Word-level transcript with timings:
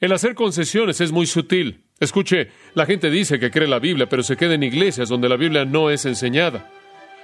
El 0.00 0.12
hacer 0.12 0.34
concesiones 0.34 1.02
es 1.02 1.12
muy 1.12 1.26
sutil. 1.26 1.84
Escuche, 2.00 2.48
la 2.72 2.86
gente 2.86 3.10
dice 3.10 3.38
que 3.38 3.50
cree 3.50 3.68
la 3.68 3.78
Biblia, 3.78 4.08
pero 4.08 4.22
se 4.22 4.34
queda 4.34 4.54
en 4.54 4.62
iglesias 4.62 5.10
donde 5.10 5.28
la 5.28 5.36
Biblia 5.36 5.66
no 5.66 5.90
es 5.90 6.06
enseñada. 6.06 6.70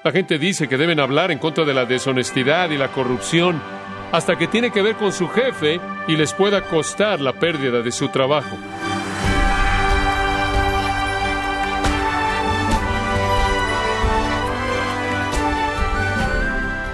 La 0.05 0.13
gente 0.13 0.39
dice 0.39 0.69
que 0.69 0.77
deben 0.77 1.01
hablar 1.01 1.31
en 1.31 1.39
contra 1.39 1.65
de 1.65 1.73
la 1.73 1.87
deshonestidad 1.87 2.69
y 2.69 2.77
la 2.77 2.93
corrupción, 2.93 3.63
hasta 4.13 4.37
que 4.37 4.47
tiene 4.47 4.71
que 4.73 4.83
ver 4.83 4.97
con 4.97 5.11
su 5.11 5.27
jefe 5.29 5.81
y 6.07 6.17
les 6.17 6.35
pueda 6.35 6.69
costar 6.69 7.19
la 7.19 7.33
pérdida 7.33 7.81
de 7.81 7.91
su 7.91 8.09
trabajo. 8.09 8.59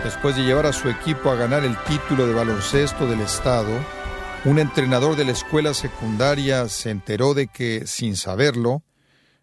Después 0.04 0.36
de 0.36 0.44
llevar 0.44 0.66
a 0.66 0.72
su 0.72 0.88
equipo 0.88 1.28
a 1.28 1.34
ganar 1.34 1.64
el 1.64 1.76
título 1.78 2.28
de 2.28 2.34
baloncesto 2.34 3.08
del 3.08 3.22
Estado, 3.22 3.80
un 4.44 4.58
entrenador 4.58 5.14
de 5.14 5.24
la 5.24 5.30
escuela 5.30 5.72
secundaria 5.72 6.68
se 6.68 6.90
enteró 6.90 7.32
de 7.32 7.46
que, 7.46 7.86
sin 7.86 8.16
saberlo, 8.16 8.82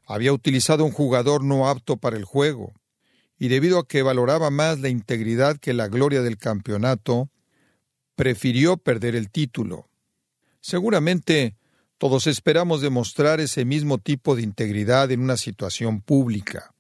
había 0.06 0.34
utilizado 0.34 0.84
un 0.84 0.92
jugador 0.92 1.42
no 1.42 1.70
apto 1.70 1.96
para 1.96 2.18
el 2.18 2.26
juego, 2.26 2.74
y 3.38 3.48
debido 3.48 3.80
a 3.80 3.88
que 3.88 4.02
valoraba 4.02 4.50
más 4.50 4.80
la 4.80 4.90
integridad 4.90 5.58
que 5.58 5.74
la 5.74 5.88
gloria 5.88 6.22
del 6.22 6.38
campeonato, 6.38 7.30
prefirió 8.16 8.76
perder 8.76 9.16
el 9.16 9.30
título. 9.30 9.88
Seguramente 10.60 11.56
todos 11.98 12.28
esperamos 12.28 12.82
demostrar 12.82 13.40
ese 13.40 13.64
mismo 13.64 14.00
tipo 14.00 14.36
de 14.36 14.42
integridad 14.42 15.12
en 15.12 15.22
una 15.22 15.38
situación 15.38 16.02
pública. 16.02 16.74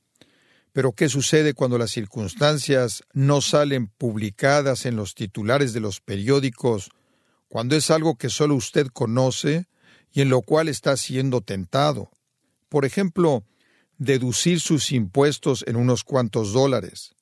Pero 0.74 0.92
¿qué 0.92 1.08
sucede 1.08 1.54
cuando 1.54 1.78
las 1.78 1.92
circunstancias 1.92 3.04
no 3.14 3.40
salen 3.40 3.88
publicadas 3.88 4.86
en 4.86 4.98
los 4.98 5.16
titulares 5.16 5.72
de 5.72 5.80
los 5.80 6.02
periódicos, 6.02 6.92
cuando 7.50 7.76
es 7.76 7.92
algo 7.92 8.16
que 8.16 8.30
solo 8.30 8.56
usted 8.56 8.88
conoce 8.88 9.68
y 10.12 10.22
en 10.22 10.30
lo 10.30 10.42
cual 10.42 10.70
está 10.70 10.96
siendo 10.96 11.42
tentado? 11.42 12.12
Por 12.70 12.86
ejemplo, 12.86 13.44
deducir 13.98 14.62
sus 14.62 14.92
impuestos 14.92 15.66
en 15.68 15.76
unos 15.76 16.04
cuantos 16.04 16.54
dólares, 16.54 17.16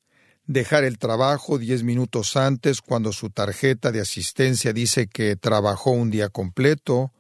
dejar 0.46 0.84
el 0.84 1.00
trabajo 1.00 1.58
diez 1.58 1.84
minutos 1.84 2.36
antes 2.36 2.82
cuando 2.82 3.14
su 3.14 3.30
tarjeta 3.30 3.92
de 3.92 4.02
asistencia 4.02 4.74
dice 4.74 5.08
que 5.08 5.36
trabajó 5.36 5.92
un 5.92 6.12
día 6.12 6.30
completo, 6.30 7.12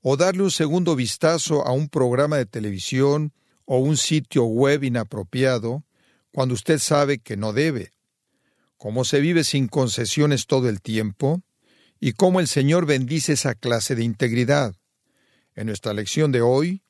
o 0.00 0.16
darle 0.16 0.44
un 0.44 0.50
segundo 0.52 0.94
vistazo 0.94 1.66
a 1.66 1.72
un 1.72 1.88
programa 1.88 2.36
de 2.36 2.46
televisión 2.46 3.32
o 3.64 3.78
un 3.78 3.96
sitio 3.96 4.44
web 4.44 4.84
inapropiado 4.84 5.84
cuando 6.30 6.54
usted 6.54 6.78
sabe 6.78 7.18
que 7.18 7.36
no 7.36 7.52
debe, 7.52 7.92
cómo 8.76 9.04
se 9.04 9.20
vive 9.20 9.42
sin 9.42 9.66
concesiones 9.66 10.46
todo 10.46 10.68
el 10.68 10.80
tiempo 10.80 11.42
y 12.00 12.12
cómo 12.12 12.40
el 12.40 12.46
Señor 12.46 12.86
bendice 12.86 13.32
esa 13.32 13.54
clase 13.54 13.94
de 13.94 14.04
integridad. 14.04 14.74
En 15.54 15.66
nuestra 15.66 15.92
lección 15.92 16.32
de 16.32 16.40
hoy, 16.40 16.82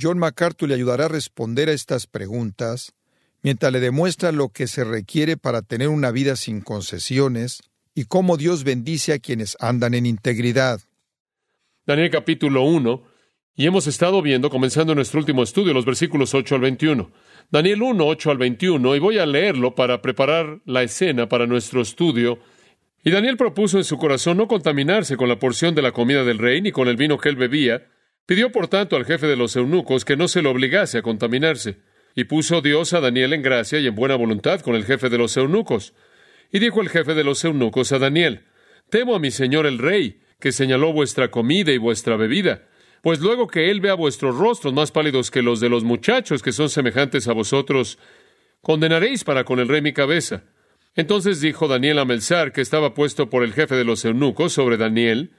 John 0.00 0.18
MacArthur 0.18 0.68
le 0.68 0.74
ayudará 0.74 1.06
a 1.06 1.08
responder 1.08 1.68
a 1.68 1.72
estas 1.72 2.06
preguntas 2.06 2.92
mientras 3.42 3.72
le 3.72 3.80
demuestra 3.80 4.32
lo 4.32 4.48
que 4.48 4.66
se 4.66 4.84
requiere 4.84 5.36
para 5.36 5.62
tener 5.62 5.88
una 5.88 6.10
vida 6.10 6.36
sin 6.36 6.60
concesiones 6.60 7.62
y 7.94 8.04
cómo 8.04 8.36
Dios 8.36 8.64
bendice 8.64 9.12
a 9.12 9.18
quienes 9.18 9.56
andan 9.60 9.94
en 9.94 10.06
integridad. 10.06 10.80
Daniel 11.86 12.10
capítulo 12.10 12.62
1 12.62 13.02
y 13.56 13.66
hemos 13.66 13.86
estado 13.86 14.22
viendo, 14.22 14.48
comenzando 14.48 14.94
nuestro 14.94 15.20
último 15.20 15.42
estudio, 15.42 15.74
los 15.74 15.84
versículos 15.84 16.34
8 16.34 16.54
al 16.54 16.60
21. 16.62 17.10
Daniel 17.50 17.82
1, 17.82 18.06
8 18.06 18.30
al 18.30 18.38
21, 18.38 18.96
y 18.96 18.98
voy 19.00 19.18
a 19.18 19.26
leerlo 19.26 19.74
para 19.74 20.00
preparar 20.00 20.60
la 20.64 20.82
escena 20.82 21.28
para 21.28 21.46
nuestro 21.46 21.82
estudio. 21.82 22.38
Y 23.02 23.10
Daniel 23.10 23.36
propuso 23.36 23.78
en 23.78 23.84
su 23.84 23.96
corazón 23.98 24.36
no 24.36 24.48
contaminarse 24.48 25.16
con 25.16 25.28
la 25.28 25.38
porción 25.38 25.74
de 25.74 25.82
la 25.82 25.92
comida 25.92 26.24
del 26.24 26.38
rey 26.38 26.60
ni 26.60 26.72
con 26.72 26.88
el 26.88 26.96
vino 26.96 27.18
que 27.18 27.28
él 27.28 27.36
bebía. 27.36 27.86
Pidió, 28.26 28.52
por 28.52 28.68
tanto, 28.68 28.96
al 28.96 29.06
jefe 29.06 29.26
de 29.26 29.36
los 29.36 29.56
eunucos 29.56 30.04
que 30.04 30.16
no 30.16 30.28
se 30.28 30.42
lo 30.42 30.50
obligase 30.50 30.98
a 30.98 31.02
contaminarse. 31.02 31.78
Y 32.14 32.24
puso 32.24 32.60
Dios 32.60 32.92
a 32.92 33.00
Daniel 33.00 33.32
en 33.32 33.42
gracia 33.42 33.78
y 33.78 33.86
en 33.86 33.94
buena 33.94 34.16
voluntad 34.16 34.60
con 34.60 34.74
el 34.74 34.84
jefe 34.84 35.08
de 35.08 35.18
los 35.18 35.36
eunucos. 35.36 35.94
Y 36.52 36.58
dijo 36.58 36.80
el 36.80 36.88
jefe 36.88 37.14
de 37.14 37.24
los 37.24 37.44
eunucos 37.44 37.92
a 37.92 37.98
Daniel, 37.98 38.44
Temo 38.90 39.14
a 39.14 39.20
mi 39.20 39.30
señor 39.30 39.66
el 39.66 39.78
rey, 39.78 40.20
que 40.40 40.52
señaló 40.52 40.92
vuestra 40.92 41.30
comida 41.30 41.72
y 41.72 41.78
vuestra 41.78 42.16
bebida 42.16 42.62
pues 43.02 43.20
luego 43.20 43.46
que 43.46 43.70
Él 43.70 43.80
vea 43.80 43.94
vuestros 43.94 44.36
rostros 44.36 44.74
más 44.74 44.92
pálidos 44.92 45.30
que 45.30 45.42
los 45.42 45.60
de 45.60 45.68
los 45.68 45.84
muchachos 45.84 46.42
que 46.42 46.52
son 46.52 46.68
semejantes 46.68 47.28
a 47.28 47.32
vosotros, 47.32 47.98
condenaréis 48.60 49.24
para 49.24 49.44
con 49.44 49.58
el 49.58 49.68
rey 49.68 49.80
mi 49.80 49.92
cabeza. 49.92 50.44
Entonces 50.94 51.40
dijo 51.40 51.68
Daniel 51.68 51.98
a 51.98 52.04
Melzar, 52.04 52.52
que 52.52 52.60
estaba 52.60 52.94
puesto 52.94 53.30
por 53.30 53.44
el 53.44 53.52
jefe 53.52 53.76
de 53.76 53.84
los 53.84 54.04
eunucos 54.04 54.52
sobre 54.52 54.76
Daniel, 54.76 55.32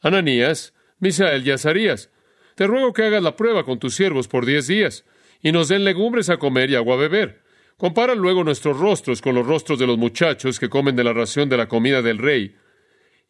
Ananías, 0.00 0.74
Misael 0.98 1.46
y 1.46 1.50
Azarías, 1.52 2.10
te 2.56 2.66
ruego 2.66 2.92
que 2.92 3.04
hagas 3.04 3.22
la 3.22 3.36
prueba 3.36 3.64
con 3.64 3.78
tus 3.78 3.94
siervos 3.94 4.28
por 4.28 4.46
diez 4.46 4.66
días, 4.66 5.04
y 5.42 5.52
nos 5.52 5.68
den 5.68 5.84
legumbres 5.84 6.30
a 6.30 6.38
comer 6.38 6.70
y 6.70 6.74
agua 6.74 6.94
a 6.94 6.98
beber. 6.98 7.42
Compara 7.76 8.14
luego 8.14 8.42
nuestros 8.42 8.78
rostros 8.78 9.20
con 9.20 9.34
los 9.34 9.46
rostros 9.46 9.78
de 9.78 9.86
los 9.86 9.98
muchachos 9.98 10.58
que 10.58 10.70
comen 10.70 10.96
de 10.96 11.04
la 11.04 11.12
ración 11.12 11.48
de 11.48 11.58
la 11.58 11.68
comida 11.68 12.00
del 12.00 12.18
rey, 12.18 12.56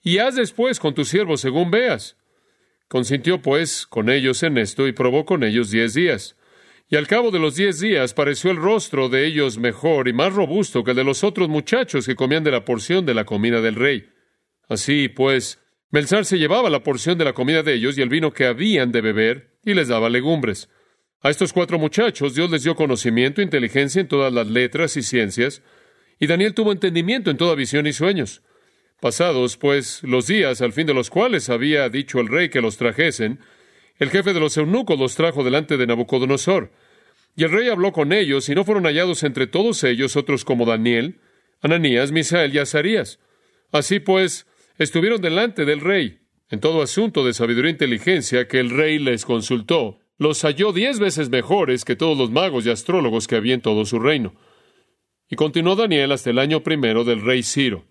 y 0.02 0.18
haz 0.18 0.36
después 0.36 0.78
con 0.78 0.94
tus 0.94 1.08
siervos 1.08 1.40
según 1.40 1.70
veas. 1.72 2.16
Consintió 2.88 3.42
pues 3.42 3.86
con 3.86 4.08
ellos 4.08 4.44
en 4.44 4.56
esto 4.56 4.86
y 4.86 4.92
probó 4.92 5.24
con 5.24 5.42
ellos 5.42 5.72
diez 5.72 5.94
días. 5.94 6.36
Y 6.88 6.94
al 6.94 7.08
cabo 7.08 7.32
de 7.32 7.40
los 7.40 7.56
diez 7.56 7.80
días 7.80 8.14
pareció 8.14 8.52
el 8.52 8.58
rostro 8.58 9.08
de 9.08 9.26
ellos 9.26 9.58
mejor 9.58 10.06
y 10.06 10.12
más 10.12 10.32
robusto 10.32 10.84
que 10.84 10.92
el 10.92 10.96
de 10.96 11.04
los 11.04 11.24
otros 11.24 11.48
muchachos 11.48 12.06
que 12.06 12.14
comían 12.14 12.44
de 12.44 12.52
la 12.52 12.64
porción 12.64 13.04
de 13.04 13.14
la 13.14 13.24
comida 13.24 13.60
del 13.60 13.74
rey. 13.74 14.08
Así 14.68 15.08
pues, 15.08 15.60
Melzar 15.90 16.24
se 16.24 16.38
llevaba 16.38 16.70
la 16.70 16.84
porción 16.84 17.18
de 17.18 17.24
la 17.24 17.32
comida 17.32 17.64
de 17.64 17.74
ellos 17.74 17.98
y 17.98 18.02
el 18.02 18.08
vino 18.08 18.32
que 18.32 18.46
habían 18.46 18.92
de 18.92 19.00
beber, 19.00 19.58
y 19.64 19.74
les 19.74 19.88
daba 19.88 20.08
legumbres. 20.08 20.68
A 21.20 21.30
estos 21.30 21.52
cuatro 21.52 21.78
muchachos 21.78 22.34
Dios 22.36 22.50
les 22.50 22.62
dio 22.62 22.76
conocimiento 22.76 23.40
e 23.40 23.44
inteligencia 23.44 24.00
en 24.00 24.08
todas 24.08 24.32
las 24.32 24.46
letras 24.46 24.96
y 24.96 25.02
ciencias, 25.02 25.62
y 26.20 26.28
Daniel 26.28 26.54
tuvo 26.54 26.70
entendimiento 26.70 27.30
en 27.30 27.36
toda 27.36 27.56
visión 27.56 27.86
y 27.88 27.92
sueños. 27.92 28.42
Pasados, 29.00 29.56
pues, 29.56 30.02
los 30.04 30.28
días 30.28 30.62
al 30.62 30.72
fin 30.72 30.86
de 30.86 30.94
los 30.94 31.10
cuales 31.10 31.50
había 31.50 31.88
dicho 31.88 32.20
el 32.20 32.28
rey 32.28 32.48
que 32.48 32.60
los 32.60 32.76
trajesen, 32.76 33.40
el 33.98 34.10
jefe 34.10 34.32
de 34.32 34.40
los 34.40 34.56
eunucos 34.56 34.98
los 34.98 35.14
trajo 35.14 35.44
delante 35.44 35.76
de 35.76 35.86
Nabucodonosor. 35.86 36.72
Y 37.36 37.44
el 37.44 37.52
rey 37.52 37.68
habló 37.68 37.92
con 37.92 38.12
ellos, 38.12 38.48
y 38.48 38.54
no 38.54 38.64
fueron 38.64 38.84
hallados 38.84 39.22
entre 39.22 39.46
todos 39.46 39.84
ellos 39.84 40.16
otros 40.16 40.44
como 40.44 40.64
Daniel, 40.64 41.20
Ananías, 41.60 42.12
Misael 42.12 42.54
y 42.54 42.58
Azarías. 42.58 43.18
Así 43.72 44.00
pues, 44.00 44.46
estuvieron 44.78 45.20
delante 45.20 45.64
del 45.64 45.80
rey. 45.80 46.20
En 46.48 46.60
todo 46.60 46.80
asunto 46.80 47.26
de 47.26 47.34
sabiduría 47.34 47.70
e 47.70 47.72
inteligencia 47.72 48.46
que 48.46 48.60
el 48.60 48.70
rey 48.70 48.98
les 48.98 49.24
consultó, 49.24 49.98
los 50.18 50.42
halló 50.42 50.72
diez 50.72 50.98
veces 50.98 51.28
mejores 51.28 51.84
que 51.84 51.96
todos 51.96 52.16
los 52.16 52.30
magos 52.30 52.64
y 52.64 52.70
astrólogos 52.70 53.26
que 53.26 53.36
había 53.36 53.54
en 53.54 53.60
todo 53.60 53.84
su 53.84 53.98
reino. 53.98 54.34
Y 55.28 55.36
continuó 55.36 55.74
Daniel 55.74 56.12
hasta 56.12 56.30
el 56.30 56.38
año 56.38 56.62
primero 56.62 57.04
del 57.04 57.20
rey 57.20 57.42
Ciro. 57.42 57.84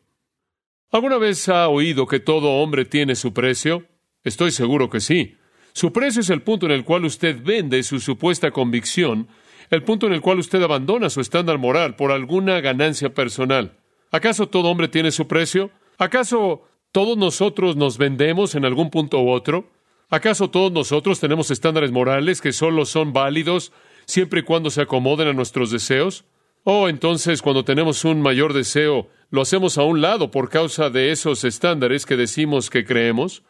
¿Alguna 0.89 1.17
vez 1.17 1.49
ha 1.49 1.67
oído 1.67 2.07
que 2.07 2.19
todo 2.19 2.61
hombre 2.61 2.85
tiene 2.85 3.16
su 3.16 3.33
precio? 3.33 3.85
Estoy 4.23 4.51
seguro 4.51 4.89
que 4.89 5.01
sí. 5.01 5.35
Su 5.75 5.91
precio 5.91 6.22
es 6.22 6.30
el 6.30 6.41
punto 6.41 6.68
en 6.68 6.72
el 6.72 6.86
cual 6.86 7.03
usted 7.03 7.38
vende 7.44 7.84
su 7.84 8.00
supuesta 8.00 8.50
convicción, 8.52 9.28
el 9.69 9.84
punto 9.84 10.08
en 10.08 10.13
el 10.13 10.22
cual 10.22 10.40
usted 10.40 10.63
abandona 10.63 11.09
su 11.09 11.19
estándar 11.19 11.58
moral 11.58 11.97
por 11.97 12.13
alguna 12.13 12.62
ganancia 12.62 13.13
personal. 13.13 13.74
¿Acaso 14.09 14.47
todo 14.47 14.69
hombre 14.69 14.88
tiene 14.88 15.12
su 15.12 15.28
precio? 15.28 15.72
¿Acaso 15.97 16.62
todos 16.94 17.18
nosotros 17.18 17.75
nos 17.75 17.97
vendemos 17.97 18.56
en 18.56 18.64
algún 18.64 18.90
punto 18.90 19.19
u 19.22 19.30
otro? 19.30 19.69
¿Acaso 20.09 20.50
todos 20.50 20.72
nosotros 20.72 21.19
tenemos 21.19 21.52
estándares 21.52 21.91
morales 21.91 22.40
que 22.40 22.53
solo 22.53 22.85
son 22.85 23.12
válidos 23.12 23.74
siempre 24.06 24.40
y 24.40 24.44
cuando 24.44 24.69
se 24.69 24.81
acomoden 24.81 25.28
a 25.28 25.34
nuestros 25.34 25.72
deseos? 25.72 26.24
Oh, 26.64 26.88
entonces 26.88 27.41
cuando 27.41 27.66
tenemos 27.66 28.06
un 28.06 28.22
mayor 28.22 28.53
deseo, 28.53 29.09
lo 29.30 29.41
hacemos 29.41 29.78
a 29.78 29.84
un 29.84 30.00
lado 30.00 30.31
por 30.31 30.50
causa 30.50 30.90
de 30.90 31.12
esos 31.12 31.44
estándares 31.44 32.06
que 32.06 32.16
decimos 32.16 32.69
que 32.69 32.85
creemos. 32.85 33.44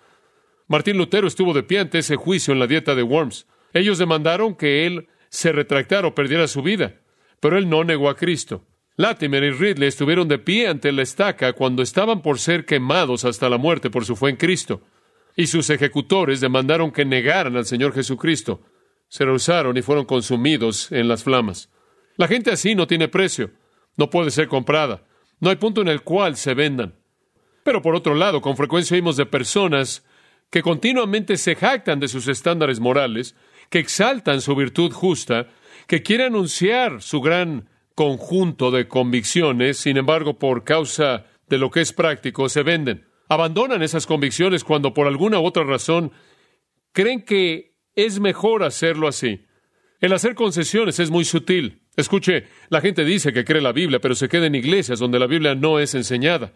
Martín 0.68 0.98
Lutero 0.98 1.28
estuvo 1.28 1.54
de 1.54 1.64
pie 1.64 1.80
ante 1.80 2.00
ese 2.00 2.16
juicio 2.16 2.52
en 2.54 2.60
la 2.60 2.68
dieta 2.68 2.96
de 2.96 3.04
Worms. 3.04 3.48
Ellos 3.74 3.98
demandaron 3.98 4.56
que 4.56 4.88
él 4.88 5.08
se 5.30 5.52
retractara 5.52 6.08
o 6.08 6.16
perdiera 6.16 6.48
su 6.48 6.62
vida, 6.64 7.02
pero 7.40 7.58
él 7.58 7.70
no 7.70 7.84
negó 7.84 8.10
a 8.10 8.16
Cristo. 8.16 8.66
Latimer 8.98 9.44
y 9.44 9.52
Ridley 9.52 9.90
estuvieron 9.90 10.28
de 10.28 10.40
pie 10.40 10.68
ante 10.68 10.92
la 10.92 11.02
estaca 11.02 11.54
cuando 11.54 11.84
estaban 11.84 12.22
por 12.22 12.40
ser 12.40 12.66
quemados 12.66 13.26
hasta 13.26 13.50
la 13.50 13.58
muerte 13.58 13.90
por 13.90 14.06
su 14.06 14.16
fe 14.16 14.30
en 14.30 14.38
Cristo. 14.38 14.82
Y 15.36 15.48
sus 15.48 15.70
ejecutores 15.70 16.40
demandaron 16.40 16.92
que 16.92 17.04
negaran 17.04 17.58
al 17.58 17.66
Señor 17.66 17.94
Jesucristo. 17.94 18.62
Se 19.10 19.26
rehusaron 19.26 19.76
y 19.78 19.82
fueron 19.82 20.06
consumidos 20.06 20.92
en 20.94 21.10
las 21.10 21.24
flamas. 21.24 21.70
La 22.16 22.28
gente 22.30 22.52
así 22.52 22.74
no 22.74 22.88
tiene 22.88 23.10
precio, 23.10 23.52
no 23.98 24.10
puede 24.10 24.32
ser 24.32 24.48
comprada, 24.48 25.04
no 25.42 25.50
hay 25.50 25.58
punto 25.58 25.82
en 25.82 25.90
el 25.90 26.02
cual 26.02 26.38
se 26.38 26.54
vendan. 26.54 26.96
Pero 27.64 27.82
por 27.82 27.96
otro 27.96 28.16
lado, 28.16 28.42
con 28.42 28.56
frecuencia 28.56 28.96
oímos 28.96 29.18
de 29.18 29.26
personas 29.26 30.06
que 30.50 30.62
continuamente 30.62 31.38
se 31.38 31.56
jactan 31.56 32.00
de 32.00 32.08
sus 32.08 32.28
estándares 32.28 32.80
morales, 32.80 33.36
que 33.70 33.80
exaltan 33.80 34.42
su 34.42 34.56
virtud 34.56 34.92
justa, 34.92 35.48
que 35.88 36.02
quieren 36.02 36.28
anunciar 36.28 37.02
su 37.02 37.22
gran 37.22 37.70
conjunto 37.96 38.72
de 38.72 38.88
convicciones, 38.88 39.78
sin 39.78 39.98
embargo, 39.98 40.38
por 40.38 40.64
causa 40.64 41.26
de 41.48 41.58
lo 41.58 41.72
que 41.72 41.82
es 41.82 41.94
práctico, 41.94 42.50
se 42.50 42.64
venden. 42.64 43.08
Abandonan 43.30 43.82
esas 43.82 44.06
convicciones 44.06 44.64
cuando 44.64 44.94
por 44.94 45.08
alguna 45.08 45.40
u 45.40 45.46
otra 45.46 45.64
razón 45.64 46.12
creen 46.92 47.24
que 47.24 47.76
es 47.96 48.20
mejor 48.20 48.64
hacerlo 48.64 49.08
así. 49.08 49.46
El 50.00 50.14
hacer 50.14 50.36
concesiones 50.36 51.00
es 51.00 51.10
muy 51.10 51.26
sutil. 51.26 51.82
Escuche, 51.96 52.48
la 52.70 52.82
gente 52.82 53.06
dice 53.06 53.32
que 53.32 53.46
cree 53.46 53.62
la 53.62 53.72
Biblia, 53.72 54.00
pero 54.00 54.16
se 54.16 54.28
queda 54.28 54.46
en 54.46 54.56
iglesias 54.56 55.00
donde 55.00 55.20
la 55.20 55.28
Biblia 55.28 55.56
no 55.56 55.80
es 55.80 55.96
enseñada. 55.96 56.54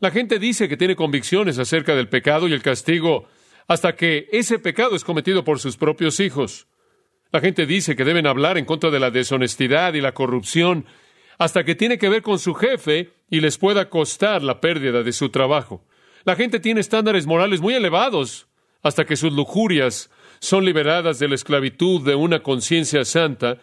La 0.00 0.10
gente 0.10 0.38
dice 0.38 0.68
que 0.68 0.76
tiene 0.76 0.96
convicciones 0.96 1.58
acerca 1.58 1.94
del 1.94 2.08
pecado 2.08 2.48
y 2.48 2.52
el 2.52 2.62
castigo 2.62 3.28
hasta 3.66 3.96
que 3.96 4.28
ese 4.30 4.58
pecado 4.58 4.94
es 4.94 5.04
cometido 5.04 5.42
por 5.44 5.58
sus 5.58 5.76
propios 5.76 6.20
hijos. 6.20 6.66
La 7.32 7.40
gente 7.40 7.66
dice 7.66 7.96
que 7.96 8.04
deben 8.04 8.26
hablar 8.26 8.58
en 8.58 8.64
contra 8.64 8.90
de 8.90 9.00
la 9.00 9.10
deshonestidad 9.10 9.94
y 9.94 10.00
la 10.00 10.12
corrupción 10.12 10.86
hasta 11.38 11.64
que 11.64 11.74
tiene 11.74 11.98
que 11.98 12.08
ver 12.08 12.22
con 12.22 12.38
su 12.38 12.54
jefe 12.54 13.12
y 13.30 13.40
les 13.40 13.58
pueda 13.58 13.88
costar 13.88 14.42
la 14.42 14.60
pérdida 14.60 15.02
de 15.02 15.12
su 15.12 15.30
trabajo. 15.30 15.84
La 16.24 16.36
gente 16.36 16.60
tiene 16.60 16.80
estándares 16.80 17.26
morales 17.26 17.60
muy 17.60 17.74
elevados 17.74 18.46
hasta 18.82 19.04
que 19.04 19.16
sus 19.16 19.32
lujurias 19.32 20.10
son 20.38 20.64
liberadas 20.64 21.18
de 21.18 21.28
la 21.28 21.34
esclavitud 21.34 22.04
de 22.04 22.14
una 22.14 22.42
conciencia 22.42 23.04
santa 23.04 23.58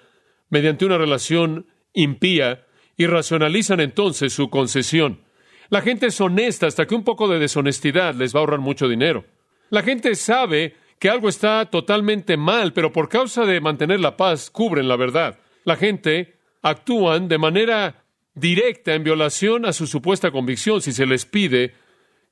mediante 0.50 0.86
una 0.86 0.98
relación 0.98 1.68
impía 1.94 2.66
y 2.98 3.08
racionalizan 3.08 3.80
entonces 3.80 4.34
su 4.34 4.50
concesión. 4.50 5.22
La 5.70 5.82
gente 5.82 6.08
es 6.08 6.22
honesta 6.22 6.68
hasta 6.68 6.86
que 6.86 6.96
un 6.96 7.04
poco 7.04 7.28
de 7.28 7.40
deshonestidad 7.40 8.16
les 8.16 8.34
va 8.34 8.40
a 8.40 8.42
ahorrar 8.42 8.60
mucho 8.60 8.88
dinero. 8.88 9.26
La 9.70 9.82
gente 9.82 10.16
sabe 10.16 10.76
que 11.00 11.10
algo 11.10 11.30
está 11.30 11.66
totalmente 11.66 12.38
mal, 12.38 12.74
pero 12.74 12.92
por 12.92 13.10
causa 13.10 13.46
de 13.46 13.60
mantener 13.60 14.00
la 14.00 14.16
paz 14.16 14.50
cubren 14.50 14.88
la 14.88 14.96
verdad. 14.96 15.40
La 15.66 15.76
gente 15.76 16.36
actúan 16.62 17.28
de 17.28 17.38
manera 17.38 18.06
directa 18.36 18.94
en 18.94 19.04
violación 19.04 19.66
a 19.66 19.74
su 19.74 19.88
supuesta 19.88 20.32
convicción 20.32 20.82
si 20.82 20.92
se 20.92 21.06
les 21.06 21.26
pide 21.26 21.74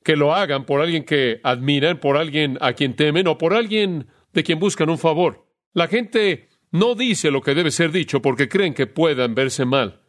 que 0.04 0.16
lo 0.16 0.34
hagan 0.34 0.66
por 0.66 0.82
alguien 0.82 1.04
que 1.04 1.40
admiran, 1.44 2.00
por 2.00 2.18
alguien 2.18 2.58
a 2.62 2.74
quien 2.74 2.96
temen 2.96 3.28
o 3.28 3.38
por 3.38 3.54
alguien 3.54 4.08
de 4.34 4.44
quien 4.44 4.60
buscan 4.60 4.90
un 4.90 4.98
favor. 4.98 5.46
La 5.74 5.88
gente 5.88 6.50
no 6.72 6.96
dice 6.96 7.32
lo 7.32 7.42
que 7.42 7.54
debe 7.54 7.72
ser 7.72 7.92
dicho 7.92 8.22
porque 8.22 8.50
creen 8.50 8.74
que 8.74 8.88
puedan 8.88 9.36
verse 9.36 9.66
mal. 9.66 10.02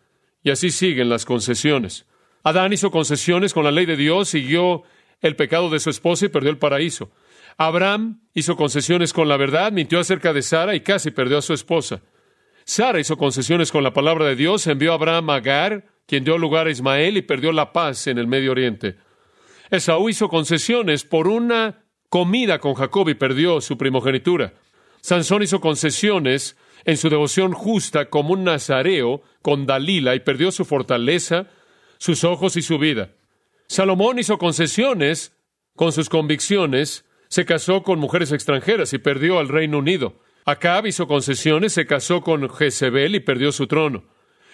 Y 0.43 0.51
así 0.51 0.71
siguen 0.71 1.09
las 1.09 1.25
concesiones. 1.25 2.07
Adán 2.43 2.73
hizo 2.73 2.91
concesiones 2.91 3.55
con 3.55 3.65
la 3.65 3.71
ley 3.71 3.87
de 3.87 3.97
Dios, 3.97 4.29
siguió 4.29 4.83
el 5.21 5.37
pecado 5.37 5.71
de 5.71 5.81
su 5.81 5.91
esposa 5.91 6.27
y 6.27 6.29
perdió 6.29 6.51
el 6.51 6.59
paraíso. 6.59 7.11
Abraham 7.57 8.21
hizo 8.35 8.57
concesiones 8.57 9.13
con 9.13 9.29
la 9.29 9.37
verdad, 9.37 9.73
mintió 9.73 10.01
acerca 10.01 10.33
de 10.33 10.43
Sara 10.43 10.75
y 10.75 10.81
casi 10.81 11.11
perdió 11.11 11.39
a 11.39 11.43
su 11.43 11.53
esposa. 11.53 12.03
Sara 12.65 13.01
hizo 13.01 13.17
concesiones 13.17 13.71
con 13.71 13.83
la 13.83 13.93
palabra 13.93 14.27
de 14.27 14.37
Dios, 14.37 14.67
envió 14.67 14.93
a 14.93 14.95
Abraham 14.95 15.31
a 15.31 15.37
Agar, 15.37 15.85
quien 16.07 16.25
dio 16.25 16.39
lugar 16.39 16.67
a 16.67 16.71
Ismael 16.71 17.17
y 17.17 17.23
perdió 17.23 17.53
la 17.53 17.73
paz 17.73 18.07
en 18.07 18.19
el 18.19 18.27
Medio 18.27 18.53
Oriente. 18.53 18.97
Esaú 19.71 20.09
hizo 20.09 20.29
concesiones 20.29 21.05
por 21.05 21.29
una 21.29 21.85
comida 22.09 22.59
con 22.59 22.75
Jacob 22.75 23.09
y 23.09 23.15
perdió 23.15 23.61
su 23.61 23.79
primogenitura. 23.79 24.53
Sansón 25.01 25.43
hizo 25.43 25.61
concesiones 25.61 26.57
en 26.85 26.97
su 26.97 27.09
devoción 27.09 27.53
justa 27.53 28.11
como 28.11 28.35
un 28.35 28.45
nazareo 28.45 29.23
con 29.41 29.67
Dalila 29.67 30.15
y 30.15 30.21
perdió 30.21 30.53
su 30.53 30.65
fortaleza, 30.65 31.47
sus 32.03 32.25
ojos 32.25 32.57
y 32.57 32.63
su 32.63 32.81
vida. 32.81 33.13
Salomón 33.69 34.19
hizo 34.19 34.37
concesiones 34.37 35.37
con 35.77 35.93
sus 35.93 36.09
convicciones, 36.09 37.05
se 37.29 37.45
casó 37.45 37.85
con 37.85 38.01
mujeres 38.01 38.33
extranjeras 38.33 38.93
y 38.93 38.99
perdió 38.99 39.39
al 39.39 39.49
Reino 39.49 39.79
Unido. 39.79 40.19
Acab 40.45 40.89
hizo 40.89 41.07
concesiones, 41.07 41.75
se 41.75 41.87
casó 41.87 42.21
con 42.21 42.51
Jezebel 42.51 43.15
y 43.15 43.21
perdió 43.21 43.53
su 43.53 43.69
trono. 43.69 44.03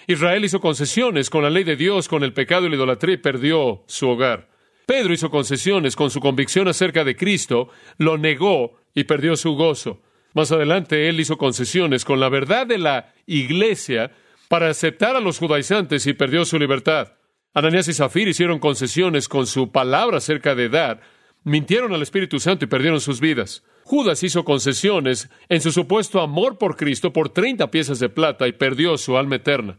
Israel 0.06 0.44
hizo 0.44 0.60
concesiones 0.60 1.30
con 1.30 1.42
la 1.42 1.48
ley 1.48 1.64
de 1.64 1.76
Dios, 1.76 2.06
con 2.06 2.22
el 2.22 2.34
pecado 2.34 2.66
y 2.66 2.68
la 2.68 2.76
idolatría 2.76 3.14
y 3.14 3.18
perdió 3.18 3.82
su 3.86 4.10
hogar. 4.10 4.50
Pedro 4.84 5.14
hizo 5.14 5.30
concesiones 5.30 5.96
con 5.96 6.10
su 6.10 6.20
convicción 6.20 6.68
acerca 6.68 7.02
de 7.02 7.16
Cristo, 7.16 7.70
lo 7.96 8.18
negó 8.18 8.78
y 8.94 9.04
perdió 9.04 9.36
su 9.36 9.54
gozo. 9.54 10.02
Más 10.34 10.52
adelante, 10.52 11.08
él 11.08 11.18
hizo 11.18 11.38
concesiones 11.38 12.04
con 12.04 12.20
la 12.20 12.28
verdad 12.28 12.66
de 12.66 12.76
la 12.76 13.14
iglesia 13.24 14.12
para 14.48 14.68
aceptar 14.68 15.16
a 15.16 15.20
los 15.20 15.38
judaizantes 15.38 16.06
y 16.06 16.12
perdió 16.12 16.44
su 16.44 16.58
libertad. 16.58 17.14
Ananías 17.54 17.88
y 17.88 17.94
Zafir 17.94 18.28
hicieron 18.28 18.58
concesiones 18.58 19.28
con 19.28 19.46
su 19.46 19.72
palabra 19.72 20.18
acerca 20.18 20.54
de 20.54 20.68
dar, 20.68 21.00
mintieron 21.44 21.92
al 21.94 22.02
Espíritu 22.02 22.38
Santo 22.38 22.64
y 22.64 22.68
perdieron 22.68 23.00
sus 23.00 23.20
vidas. 23.20 23.64
Judas 23.84 24.22
hizo 24.22 24.44
concesiones 24.44 25.30
en 25.48 25.60
su 25.60 25.72
supuesto 25.72 26.20
amor 26.20 26.58
por 26.58 26.76
Cristo 26.76 27.12
por 27.12 27.30
treinta 27.30 27.70
piezas 27.70 27.98
de 27.98 28.10
plata 28.10 28.46
y 28.46 28.52
perdió 28.52 28.98
su 28.98 29.16
alma 29.16 29.36
eterna. 29.36 29.78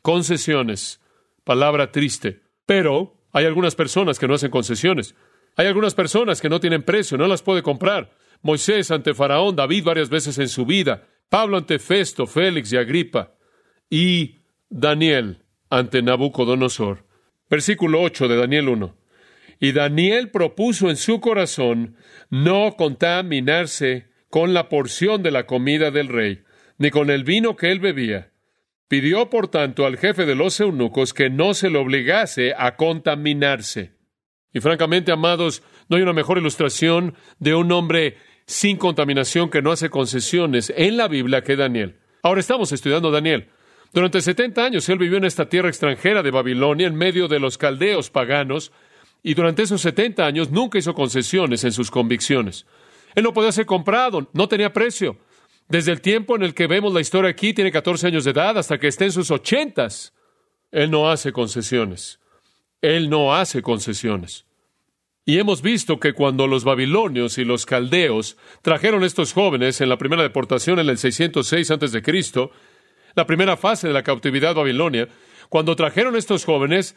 Concesiones. 0.00 1.00
Palabra 1.44 1.92
triste. 1.92 2.40
Pero 2.64 3.14
hay 3.32 3.44
algunas 3.44 3.74
personas 3.74 4.18
que 4.18 4.26
no 4.26 4.34
hacen 4.34 4.50
concesiones. 4.50 5.14
Hay 5.56 5.66
algunas 5.66 5.94
personas 5.94 6.40
que 6.40 6.48
no 6.48 6.58
tienen 6.58 6.82
precio, 6.82 7.18
no 7.18 7.26
las 7.26 7.42
puede 7.42 7.62
comprar. 7.62 8.16
Moisés 8.42 8.90
ante 8.90 9.12
Faraón, 9.12 9.56
David 9.56 9.84
varias 9.84 10.08
veces 10.08 10.38
en 10.38 10.48
su 10.48 10.64
vida, 10.64 11.06
Pablo 11.28 11.58
ante 11.58 11.78
Festo, 11.78 12.26
Félix 12.26 12.72
y 12.72 12.78
Agripa, 12.78 13.34
y 13.90 14.38
Daniel 14.70 15.44
ante 15.68 16.00
Nabucodonosor. 16.00 17.09
Versículo 17.50 18.00
8 18.00 18.28
de 18.28 18.36
Daniel 18.36 18.68
1. 18.68 18.96
Y 19.58 19.72
Daniel 19.72 20.30
propuso 20.30 20.88
en 20.88 20.96
su 20.96 21.20
corazón 21.20 21.96
no 22.30 22.76
contaminarse 22.76 24.06
con 24.30 24.54
la 24.54 24.68
porción 24.68 25.22
de 25.22 25.32
la 25.32 25.44
comida 25.46 25.90
del 25.90 26.08
rey, 26.08 26.44
ni 26.78 26.90
con 26.90 27.10
el 27.10 27.24
vino 27.24 27.56
que 27.56 27.72
él 27.72 27.80
bebía. 27.80 28.30
Pidió, 28.88 29.28
por 29.28 29.48
tanto, 29.48 29.84
al 29.84 29.98
jefe 29.98 30.24
de 30.24 30.34
los 30.34 30.58
eunucos 30.60 31.12
que 31.12 31.28
no 31.28 31.52
se 31.52 31.68
le 31.68 31.78
obligase 31.78 32.54
a 32.56 32.76
contaminarse. 32.76 33.92
Y 34.52 34.60
francamente, 34.60 35.12
amados, 35.12 35.62
no 35.88 35.96
hay 35.96 36.02
una 36.02 36.12
mejor 36.12 36.38
ilustración 36.38 37.14
de 37.38 37.54
un 37.54 37.70
hombre 37.72 38.16
sin 38.46 38.76
contaminación 38.76 39.50
que 39.50 39.62
no 39.62 39.70
hace 39.70 39.90
concesiones 39.90 40.72
en 40.76 40.96
la 40.96 41.06
Biblia 41.06 41.42
que 41.42 41.56
Daniel. 41.56 41.98
Ahora 42.22 42.40
estamos 42.40 42.72
estudiando 42.72 43.10
Daniel. 43.10 43.48
Durante 43.92 44.20
setenta 44.20 44.64
años 44.64 44.88
él 44.88 44.98
vivió 44.98 45.18
en 45.18 45.24
esta 45.24 45.48
tierra 45.48 45.68
extranjera 45.68 46.22
de 46.22 46.30
Babilonia, 46.30 46.86
en 46.86 46.94
medio 46.94 47.26
de 47.26 47.40
los 47.40 47.58
caldeos 47.58 48.10
paganos, 48.10 48.72
y 49.22 49.34
durante 49.34 49.62
esos 49.62 49.80
setenta 49.80 50.26
años 50.26 50.50
nunca 50.50 50.78
hizo 50.78 50.94
concesiones 50.94 51.64
en 51.64 51.72
sus 51.72 51.90
convicciones. 51.90 52.66
Él 53.14 53.24
no 53.24 53.32
podía 53.32 53.52
ser 53.52 53.66
comprado, 53.66 54.30
no 54.32 54.48
tenía 54.48 54.72
precio. 54.72 55.18
Desde 55.68 55.92
el 55.92 56.00
tiempo 56.00 56.36
en 56.36 56.42
el 56.42 56.54
que 56.54 56.66
vemos 56.66 56.94
la 56.94 57.00
historia 57.00 57.30
aquí, 57.30 57.52
tiene 57.52 57.72
catorce 57.72 58.06
años 58.06 58.24
de 58.24 58.30
edad, 58.30 58.56
hasta 58.56 58.78
que 58.78 58.88
esté 58.88 59.06
en 59.06 59.12
sus 59.12 59.30
ochentas. 59.30 60.14
Él 60.70 60.90
no 60.90 61.10
hace 61.10 61.32
concesiones. 61.32 62.20
Él 62.80 63.10
no 63.10 63.34
hace 63.34 63.60
concesiones. 63.62 64.46
Y 65.24 65.38
hemos 65.38 65.62
visto 65.62 66.00
que 66.00 66.12
cuando 66.12 66.46
los 66.46 66.64
babilonios 66.64 67.38
y 67.38 67.44
los 67.44 67.66
caldeos 67.66 68.36
trajeron 68.62 69.04
estos 69.04 69.32
jóvenes 69.32 69.80
en 69.80 69.88
la 69.88 69.98
primera 69.98 70.22
deportación 70.22 70.78
en 70.78 70.88
el 70.88 70.98
606 70.98 71.70
a.C., 71.70 72.02
la 73.14 73.26
primera 73.26 73.56
fase 73.56 73.88
de 73.88 73.94
la 73.94 74.02
cautividad 74.02 74.54
babilonia, 74.54 75.08
cuando 75.48 75.76
trajeron 75.76 76.16
estos 76.16 76.44
jóvenes, 76.44 76.96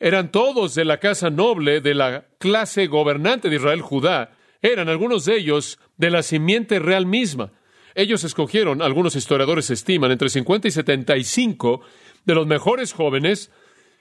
eran 0.00 0.32
todos 0.32 0.74
de 0.74 0.84
la 0.84 0.98
casa 0.98 1.30
noble 1.30 1.80
de 1.80 1.94
la 1.94 2.26
clase 2.38 2.88
gobernante 2.88 3.48
de 3.48 3.56
Israel 3.56 3.80
Judá, 3.80 4.32
eran 4.60 4.88
algunos 4.88 5.24
de 5.24 5.36
ellos 5.36 5.78
de 5.96 6.10
la 6.10 6.22
simiente 6.22 6.78
real 6.78 7.06
misma. 7.06 7.52
Ellos 7.94 8.24
escogieron, 8.24 8.80
algunos 8.82 9.16
historiadores 9.16 9.70
estiman, 9.70 10.10
entre 10.10 10.30
50 10.30 10.68
y 10.68 10.70
75 10.70 11.82
de 12.24 12.34
los 12.34 12.46
mejores 12.46 12.92
jóvenes, 12.92 13.50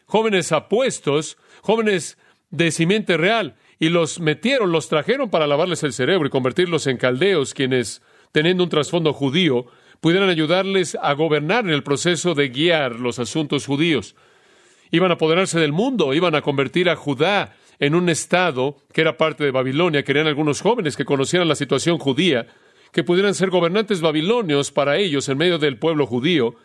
jóvenes 0.05 0.51
apuestos, 0.51 1.37
jóvenes 1.61 2.17
de 2.49 2.71
simiente 2.71 3.17
real, 3.17 3.55
y 3.79 3.89
los 3.89 4.19
metieron, 4.19 4.71
los 4.71 4.89
trajeron 4.89 5.29
para 5.29 5.47
lavarles 5.47 5.83
el 5.83 5.93
cerebro 5.93 6.27
y 6.27 6.29
convertirlos 6.29 6.85
en 6.87 6.97
caldeos, 6.97 7.53
quienes, 7.53 8.01
teniendo 8.31 8.63
un 8.63 8.69
trasfondo 8.69 9.13
judío, 9.13 9.65
pudieran 10.01 10.29
ayudarles 10.29 10.97
a 11.01 11.13
gobernar 11.13 11.63
en 11.63 11.71
el 11.71 11.83
proceso 11.83 12.33
de 12.33 12.49
guiar 12.49 12.99
los 12.99 13.19
asuntos 13.19 13.65
judíos. 13.65 14.15
Iban 14.89 15.11
a 15.11 15.13
apoderarse 15.13 15.59
del 15.59 15.71
mundo, 15.71 16.13
iban 16.13 16.35
a 16.35 16.41
convertir 16.41 16.89
a 16.89 16.95
Judá 16.97 17.55
en 17.79 17.95
un 17.95 18.09
estado 18.09 18.75
que 18.91 19.01
era 19.01 19.15
parte 19.15 19.43
de 19.43 19.51
Babilonia. 19.51 20.03
Querían 20.03 20.27
algunos 20.27 20.61
jóvenes 20.61 20.97
que 20.97 21.05
conocieran 21.05 21.47
la 21.47 21.55
situación 21.55 21.97
judía, 21.97 22.47
que 22.91 23.03
pudieran 23.03 23.35
ser 23.35 23.49
gobernantes 23.49 24.01
babilonios 24.01 24.71
para 24.71 24.97
ellos 24.97 25.29
en 25.29 25.37
medio 25.37 25.59
del 25.59 25.77
pueblo 25.77 26.05
judío 26.05 26.55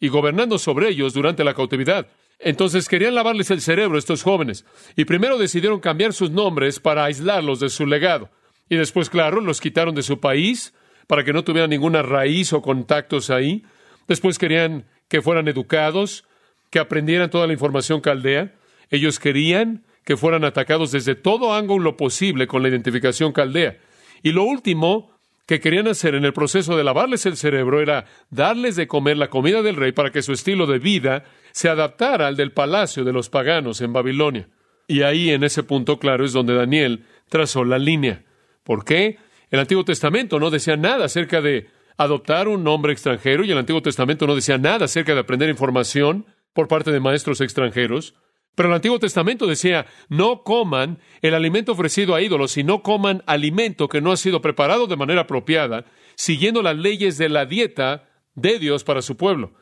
y 0.00 0.08
gobernando 0.08 0.58
sobre 0.58 0.88
ellos 0.88 1.12
durante 1.12 1.44
la 1.44 1.54
cautividad. 1.54 2.08
Entonces 2.38 2.88
querían 2.88 3.14
lavarles 3.14 3.50
el 3.50 3.60
cerebro 3.60 3.98
estos 3.98 4.22
jóvenes, 4.22 4.64
y 4.96 5.04
primero 5.04 5.38
decidieron 5.38 5.80
cambiar 5.80 6.12
sus 6.12 6.30
nombres 6.30 6.80
para 6.80 7.04
aislarlos 7.04 7.60
de 7.60 7.68
su 7.68 7.86
legado. 7.86 8.30
Y 8.68 8.76
después, 8.76 9.08
claro, 9.08 9.40
los 9.40 9.60
quitaron 9.60 9.94
de 9.94 10.02
su 10.02 10.18
país 10.18 10.74
para 11.06 11.24
que 11.24 11.32
no 11.32 11.44
tuvieran 11.44 11.70
ninguna 11.70 12.02
raíz 12.02 12.52
o 12.52 12.62
contactos 12.62 13.30
ahí. 13.30 13.64
Después 14.08 14.38
querían 14.38 14.84
que 15.08 15.22
fueran 15.22 15.48
educados, 15.48 16.24
que 16.70 16.78
aprendieran 16.78 17.30
toda 17.30 17.46
la 17.46 17.52
información 17.52 18.00
caldea. 18.00 18.54
Ellos 18.90 19.18
querían 19.18 19.84
que 20.04 20.16
fueran 20.16 20.44
atacados 20.44 20.92
desde 20.92 21.14
todo 21.14 21.54
ángulo 21.54 21.96
posible 21.96 22.46
con 22.46 22.62
la 22.62 22.68
identificación 22.68 23.32
caldea. 23.32 23.78
Y 24.22 24.32
lo 24.32 24.44
último 24.44 25.10
que 25.46 25.60
querían 25.60 25.86
hacer 25.88 26.14
en 26.14 26.24
el 26.24 26.32
proceso 26.32 26.76
de 26.76 26.84
lavarles 26.84 27.24
el 27.26 27.36
cerebro 27.36 27.80
era 27.80 28.06
darles 28.30 28.76
de 28.76 28.88
comer 28.88 29.16
la 29.16 29.30
comida 29.30 29.62
del 29.62 29.76
rey 29.76 29.92
para 29.92 30.10
que 30.10 30.22
su 30.22 30.32
estilo 30.32 30.66
de 30.66 30.78
vida 30.78 31.24
se 31.52 31.68
adaptara 31.68 32.26
al 32.26 32.36
del 32.36 32.52
palacio 32.52 33.04
de 33.04 33.12
los 33.12 33.28
paganos 33.28 33.80
en 33.80 33.92
Babilonia. 33.92 34.48
Y 34.88 35.02
ahí, 35.02 35.30
en 35.30 35.44
ese 35.44 35.62
punto 35.62 35.98
claro, 35.98 36.24
es 36.24 36.32
donde 36.32 36.54
Daniel 36.54 37.04
trazó 37.28 37.64
la 37.64 37.78
línea. 37.78 38.24
¿Por 38.62 38.84
qué? 38.84 39.18
El 39.50 39.60
Antiguo 39.60 39.84
Testamento 39.84 40.40
no 40.40 40.50
decía 40.50 40.76
nada 40.76 41.04
acerca 41.04 41.40
de 41.40 41.68
adoptar 41.96 42.48
un 42.48 42.64
nombre 42.64 42.92
extranjero 42.92 43.44
y 43.44 43.50
el 43.50 43.58
Antiguo 43.58 43.82
Testamento 43.82 44.26
no 44.26 44.34
decía 44.34 44.58
nada 44.58 44.86
acerca 44.86 45.14
de 45.14 45.20
aprender 45.20 45.48
información 45.48 46.26
por 46.52 46.68
parte 46.68 46.90
de 46.90 47.00
maestros 47.00 47.40
extranjeros. 47.40 48.14
Pero 48.54 48.70
el 48.70 48.74
Antiguo 48.74 48.98
Testamento 48.98 49.46
decía, 49.46 49.86
no 50.08 50.42
coman 50.42 50.98
el 51.20 51.34
alimento 51.34 51.72
ofrecido 51.72 52.14
a 52.14 52.22
ídolos 52.22 52.56
y 52.56 52.64
no 52.64 52.82
coman 52.82 53.22
alimento 53.26 53.88
que 53.88 54.00
no 54.00 54.12
ha 54.12 54.16
sido 54.16 54.40
preparado 54.40 54.86
de 54.86 54.96
manera 54.96 55.22
apropiada, 55.22 55.84
siguiendo 56.14 56.62
las 56.62 56.76
leyes 56.76 57.18
de 57.18 57.28
la 57.28 57.44
dieta 57.44 58.08
de 58.34 58.58
Dios 58.58 58.82
para 58.82 59.02
su 59.02 59.16
pueblo. 59.16 59.52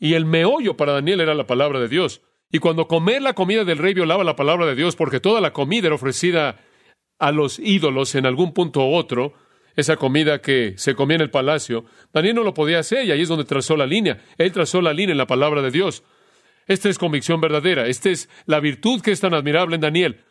Y 0.00 0.14
el 0.14 0.26
meollo 0.26 0.76
para 0.76 0.92
Daniel 0.92 1.20
era 1.20 1.34
la 1.34 1.46
palabra 1.46 1.78
de 1.78 1.88
Dios. 1.88 2.22
Y 2.50 2.58
cuando 2.58 2.88
comer 2.88 3.22
la 3.22 3.34
comida 3.34 3.64
del 3.64 3.78
rey 3.78 3.94
violaba 3.94 4.24
la 4.24 4.36
palabra 4.36 4.66
de 4.66 4.74
Dios, 4.74 4.96
porque 4.96 5.20
toda 5.20 5.40
la 5.40 5.52
comida 5.52 5.86
era 5.86 5.94
ofrecida 5.94 6.60
a 7.18 7.32
los 7.32 7.58
ídolos 7.58 8.14
en 8.14 8.26
algún 8.26 8.52
punto 8.52 8.84
u 8.84 8.94
otro, 8.94 9.34
esa 9.76 9.96
comida 9.96 10.40
que 10.40 10.74
se 10.76 10.94
comía 10.94 11.16
en 11.16 11.22
el 11.22 11.30
palacio, 11.30 11.84
Daniel 12.12 12.36
no 12.36 12.44
lo 12.44 12.54
podía 12.54 12.78
hacer 12.78 13.04
y 13.04 13.10
ahí 13.10 13.22
es 13.22 13.28
donde 13.28 13.44
trazó 13.44 13.76
la 13.76 13.86
línea. 13.86 14.22
Él 14.38 14.52
trazó 14.52 14.80
la 14.80 14.92
línea 14.92 15.12
en 15.12 15.18
la 15.18 15.26
palabra 15.26 15.62
de 15.62 15.70
Dios. 15.70 16.04
Esta 16.66 16.88
es 16.88 16.98
convicción 16.98 17.40
verdadera, 17.40 17.86
esta 17.86 18.10
es 18.10 18.28
la 18.46 18.60
virtud 18.60 19.02
que 19.02 19.12
es 19.12 19.20
tan 19.20 19.34
admirable 19.34 19.74
en 19.74 19.80
Daniel. 19.82 20.24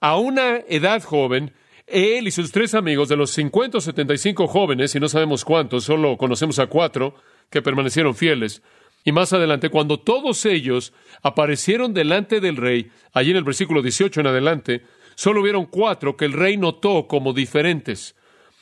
A 0.00 0.16
una 0.16 0.58
edad 0.68 1.02
joven, 1.02 1.52
él 1.86 2.28
y 2.28 2.30
sus 2.30 2.52
tres 2.52 2.74
amigos, 2.74 3.08
de 3.08 3.16
los 3.16 3.30
50 3.30 3.78
o 3.78 3.80
75 3.80 4.46
jóvenes, 4.48 4.94
y 4.94 5.00
no 5.00 5.08
sabemos 5.08 5.44
cuántos, 5.44 5.84
solo 5.84 6.16
conocemos 6.18 6.58
a 6.58 6.66
cuatro 6.66 7.14
que 7.50 7.62
permanecieron 7.62 8.14
fieles, 8.14 8.62
y 9.04 9.12
más 9.12 9.32
adelante, 9.32 9.70
cuando 9.70 9.98
todos 10.00 10.44
ellos 10.44 10.92
aparecieron 11.22 11.94
delante 11.94 12.40
del 12.40 12.56
rey, 12.56 12.90
allí 13.14 13.30
en 13.30 13.38
el 13.38 13.44
versículo 13.44 13.80
18 13.80 14.20
en 14.20 14.26
adelante, 14.26 14.82
solo 15.18 15.40
hubieron 15.40 15.66
cuatro 15.66 16.16
que 16.16 16.26
el 16.26 16.32
rey 16.32 16.56
notó 16.56 17.08
como 17.08 17.32
diferentes. 17.32 18.14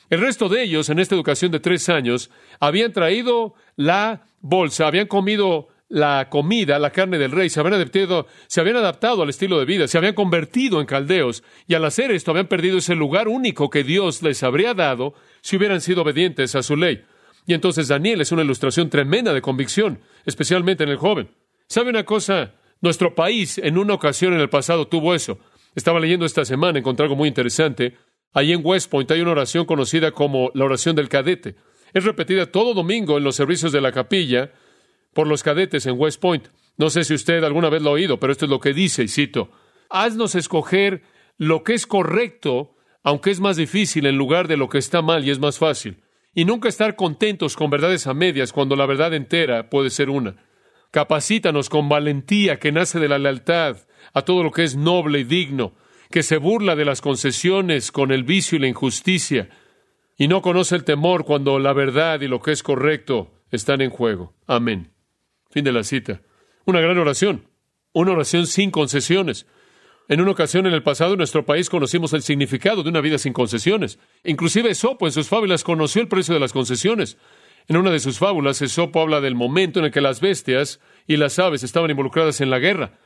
El 0.09 0.21
resto 0.21 0.49
de 0.49 0.63
ellos, 0.63 0.89
en 0.89 0.97
esta 0.97 1.13
educación 1.13 1.51
de 1.51 1.59
tres 1.59 1.87
años, 1.87 2.31
habían 2.59 2.93
traído 2.93 3.53
la 3.75 4.25
bolsa, 4.41 4.87
habían 4.87 5.05
comido 5.05 5.67
la 5.87 6.29
comida, 6.31 6.79
la 6.79 6.89
carne 6.89 7.19
del 7.19 7.29
rey, 7.29 7.51
se 7.51 7.59
habían 7.59 7.75
adaptado, 7.75 8.25
se 8.47 8.59
habían 8.59 8.77
adaptado 8.77 9.21
al 9.21 9.29
estilo 9.29 9.59
de 9.59 9.65
vida, 9.65 9.87
se 9.87 9.99
habían 9.99 10.15
convertido 10.15 10.81
en 10.81 10.87
caldeos, 10.87 11.43
y 11.67 11.75
al 11.75 11.85
hacer 11.85 12.09
esto 12.09 12.31
habían 12.31 12.47
perdido 12.47 12.79
ese 12.79 12.95
lugar 12.95 13.27
único 13.27 13.69
que 13.69 13.83
Dios 13.83 14.23
les 14.23 14.41
habría 14.41 14.73
dado 14.73 15.13
si 15.41 15.57
hubieran 15.57 15.79
sido 15.79 16.01
obedientes 16.01 16.55
a 16.55 16.63
su 16.63 16.75
ley. 16.75 17.03
Y 17.45 17.53
entonces 17.53 17.87
Daniel 17.87 18.21
es 18.21 18.31
una 18.31 18.41
ilustración 18.41 18.89
tremenda 18.89 19.31
de 19.31 19.43
convicción, 19.43 19.99
especialmente 20.25 20.85
en 20.85 20.89
el 20.89 20.97
joven. 20.97 21.29
¿Sabe 21.67 21.91
una 21.91 22.03
cosa? 22.03 22.55
Nuestro 22.81 23.13
país 23.13 23.59
en 23.59 23.77
una 23.77 23.93
ocasión 23.93 24.33
en 24.33 24.39
el 24.39 24.49
pasado 24.49 24.87
tuvo 24.87 25.13
eso. 25.13 25.37
Estaba 25.75 25.99
leyendo 25.99 26.25
esta 26.25 26.45
semana, 26.45 26.79
encontré 26.79 27.03
algo 27.03 27.15
muy 27.15 27.27
interesante. 27.27 27.97
Allí 28.33 28.53
en 28.53 28.61
West 28.63 28.89
Point 28.89 29.09
hay 29.11 29.21
una 29.21 29.31
oración 29.31 29.65
conocida 29.65 30.11
como 30.11 30.51
la 30.53 30.65
oración 30.65 30.95
del 30.95 31.09
cadete. 31.09 31.55
Es 31.93 32.03
repetida 32.03 32.47
todo 32.47 32.73
domingo 32.73 33.17
en 33.17 33.23
los 33.23 33.35
servicios 33.35 33.71
de 33.71 33.81
la 33.81 33.91
capilla 33.91 34.51
por 35.13 35.27
los 35.27 35.43
cadetes 35.43 35.85
en 35.85 35.99
West 35.99 36.19
Point. 36.19 36.47
No 36.77 36.89
sé 36.89 37.03
si 37.03 37.13
usted 37.13 37.43
alguna 37.43 37.69
vez 37.69 37.81
lo 37.81 37.89
ha 37.89 37.93
oído, 37.93 38.19
pero 38.19 38.31
esto 38.31 38.45
es 38.45 38.51
lo 38.51 38.59
que 38.59 38.73
dice, 38.73 39.03
y 39.03 39.07
cito, 39.07 39.49
haznos 39.89 40.35
escoger 40.35 41.01
lo 41.37 41.63
que 41.63 41.73
es 41.73 41.87
correcto, 41.87 42.75
aunque 43.03 43.31
es 43.31 43.39
más 43.39 43.57
difícil, 43.57 44.05
en 44.05 44.17
lugar 44.17 44.47
de 44.47 44.57
lo 44.57 44.69
que 44.69 44.77
está 44.77 45.01
mal 45.01 45.25
y 45.25 45.31
es 45.31 45.39
más 45.39 45.57
fácil 45.57 46.03
y 46.37 46.45
nunca 46.45 46.69
estar 46.69 46.95
contentos 46.95 47.55
con 47.55 47.71
verdades 47.71 48.05
a 48.05 48.13
medias 48.13 48.53
cuando 48.53 48.75
la 48.75 48.85
verdad 48.85 49.11
entera 49.15 49.71
puede 49.71 49.89
ser 49.89 50.11
una. 50.11 50.35
Capacítanos 50.91 51.67
con 51.67 51.89
valentía 51.89 52.59
que 52.59 52.71
nace 52.71 52.99
de 52.99 53.09
la 53.09 53.17
lealtad 53.17 53.77
a 54.13 54.21
todo 54.23 54.43
lo 54.43 54.51
que 54.51 54.63
es 54.63 54.75
noble 54.75 55.19
y 55.19 55.23
digno, 55.23 55.73
que 56.09 56.23
se 56.23 56.37
burla 56.37 56.75
de 56.75 56.85
las 56.85 57.01
concesiones 57.01 57.91
con 57.91 58.11
el 58.11 58.23
vicio 58.23 58.57
y 58.57 58.61
la 58.61 58.67
injusticia, 58.67 59.49
y 60.17 60.27
no 60.27 60.41
conoce 60.41 60.75
el 60.75 60.83
temor 60.83 61.25
cuando 61.25 61.59
la 61.59 61.73
verdad 61.73 62.21
y 62.21 62.27
lo 62.27 62.41
que 62.41 62.51
es 62.51 62.63
correcto 62.63 63.31
están 63.51 63.81
en 63.81 63.89
juego. 63.89 64.33
Amén. 64.47 64.91
Fin 65.49 65.63
de 65.63 65.71
la 65.71 65.83
cita. 65.83 66.21
Una 66.65 66.81
gran 66.81 66.97
oración. 66.97 67.47
Una 67.93 68.11
oración 68.11 68.47
sin 68.47 68.71
concesiones. 68.71 69.45
En 70.09 70.21
una 70.21 70.31
ocasión 70.31 70.65
en 70.65 70.73
el 70.73 70.83
pasado 70.83 71.13
en 71.13 71.17
nuestro 71.17 71.45
país 71.45 71.69
conocimos 71.69 72.13
el 72.13 72.21
significado 72.21 72.81
de 72.81 72.89
una 72.89 73.01
vida 73.01 73.17
sin 73.17 73.33
concesiones. 73.33 73.99
Inclusive 74.23 74.69
Esopo 74.69 75.05
en 75.05 75.11
sus 75.11 75.27
fábulas 75.27 75.63
conoció 75.63 76.01
el 76.01 76.07
precio 76.07 76.33
de 76.33 76.39
las 76.39 76.53
concesiones. 76.53 77.17
En 77.67 77.75
una 77.75 77.91
de 77.91 77.99
sus 77.99 78.17
fábulas, 78.17 78.61
Esopo 78.61 79.01
habla 79.01 79.19
del 79.19 79.35
momento 79.35 79.79
en 79.79 79.85
el 79.85 79.91
que 79.91 79.99
las 79.99 80.21
bestias 80.21 80.79
y 81.05 81.17
las 81.17 81.37
aves 81.39 81.63
estaban 81.63 81.91
involucradas 81.91 82.39
en 82.39 82.49
la 82.49 82.59
guerra. 82.59 82.97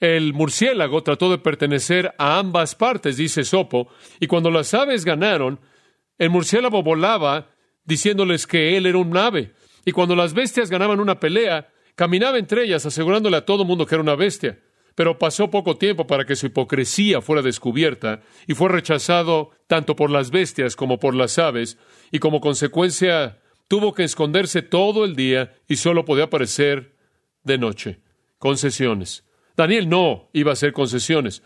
El 0.00 0.32
murciélago 0.32 1.02
trató 1.02 1.30
de 1.30 1.36
pertenecer 1.38 2.14
a 2.16 2.38
ambas 2.38 2.74
partes, 2.74 3.18
dice 3.18 3.42
Esopo, 3.42 3.88
y 4.18 4.26
cuando 4.26 4.50
las 4.50 4.72
aves 4.72 5.04
ganaron, 5.04 5.60
el 6.16 6.30
murciélago 6.30 6.82
volaba 6.82 7.50
diciéndoles 7.84 8.46
que 8.46 8.78
él 8.78 8.86
era 8.86 8.96
un 8.96 9.14
ave. 9.16 9.52
Y 9.84 9.92
cuando 9.92 10.16
las 10.16 10.32
bestias 10.32 10.70
ganaban 10.70 11.00
una 11.00 11.20
pelea, 11.20 11.68
caminaba 11.94 12.38
entre 12.38 12.64
ellas 12.64 12.86
asegurándole 12.86 13.36
a 13.36 13.44
todo 13.44 13.64
mundo 13.64 13.84
que 13.84 13.94
era 13.94 14.02
una 14.02 14.16
bestia. 14.16 14.58
Pero 14.94 15.18
pasó 15.18 15.50
poco 15.50 15.76
tiempo 15.76 16.06
para 16.06 16.24
que 16.24 16.36
su 16.36 16.46
hipocresía 16.46 17.20
fuera 17.20 17.42
descubierta 17.42 18.22
y 18.46 18.54
fue 18.54 18.70
rechazado 18.70 19.50
tanto 19.66 19.96
por 19.96 20.10
las 20.10 20.30
bestias 20.30 20.76
como 20.76 20.98
por 20.98 21.14
las 21.14 21.38
aves, 21.38 21.78
y 22.10 22.18
como 22.18 22.40
consecuencia 22.40 23.40
tuvo 23.68 23.92
que 23.92 24.04
esconderse 24.04 24.62
todo 24.62 25.04
el 25.04 25.14
día 25.14 25.54
y 25.68 25.76
solo 25.76 26.04
podía 26.06 26.24
aparecer 26.24 26.96
de 27.44 27.58
noche. 27.58 28.00
Concesiones. 28.38 29.29
Daniel 29.60 29.88
no 29.88 30.30
iba 30.32 30.50
a 30.50 30.54
hacer 30.54 30.72
concesiones, 30.72 31.42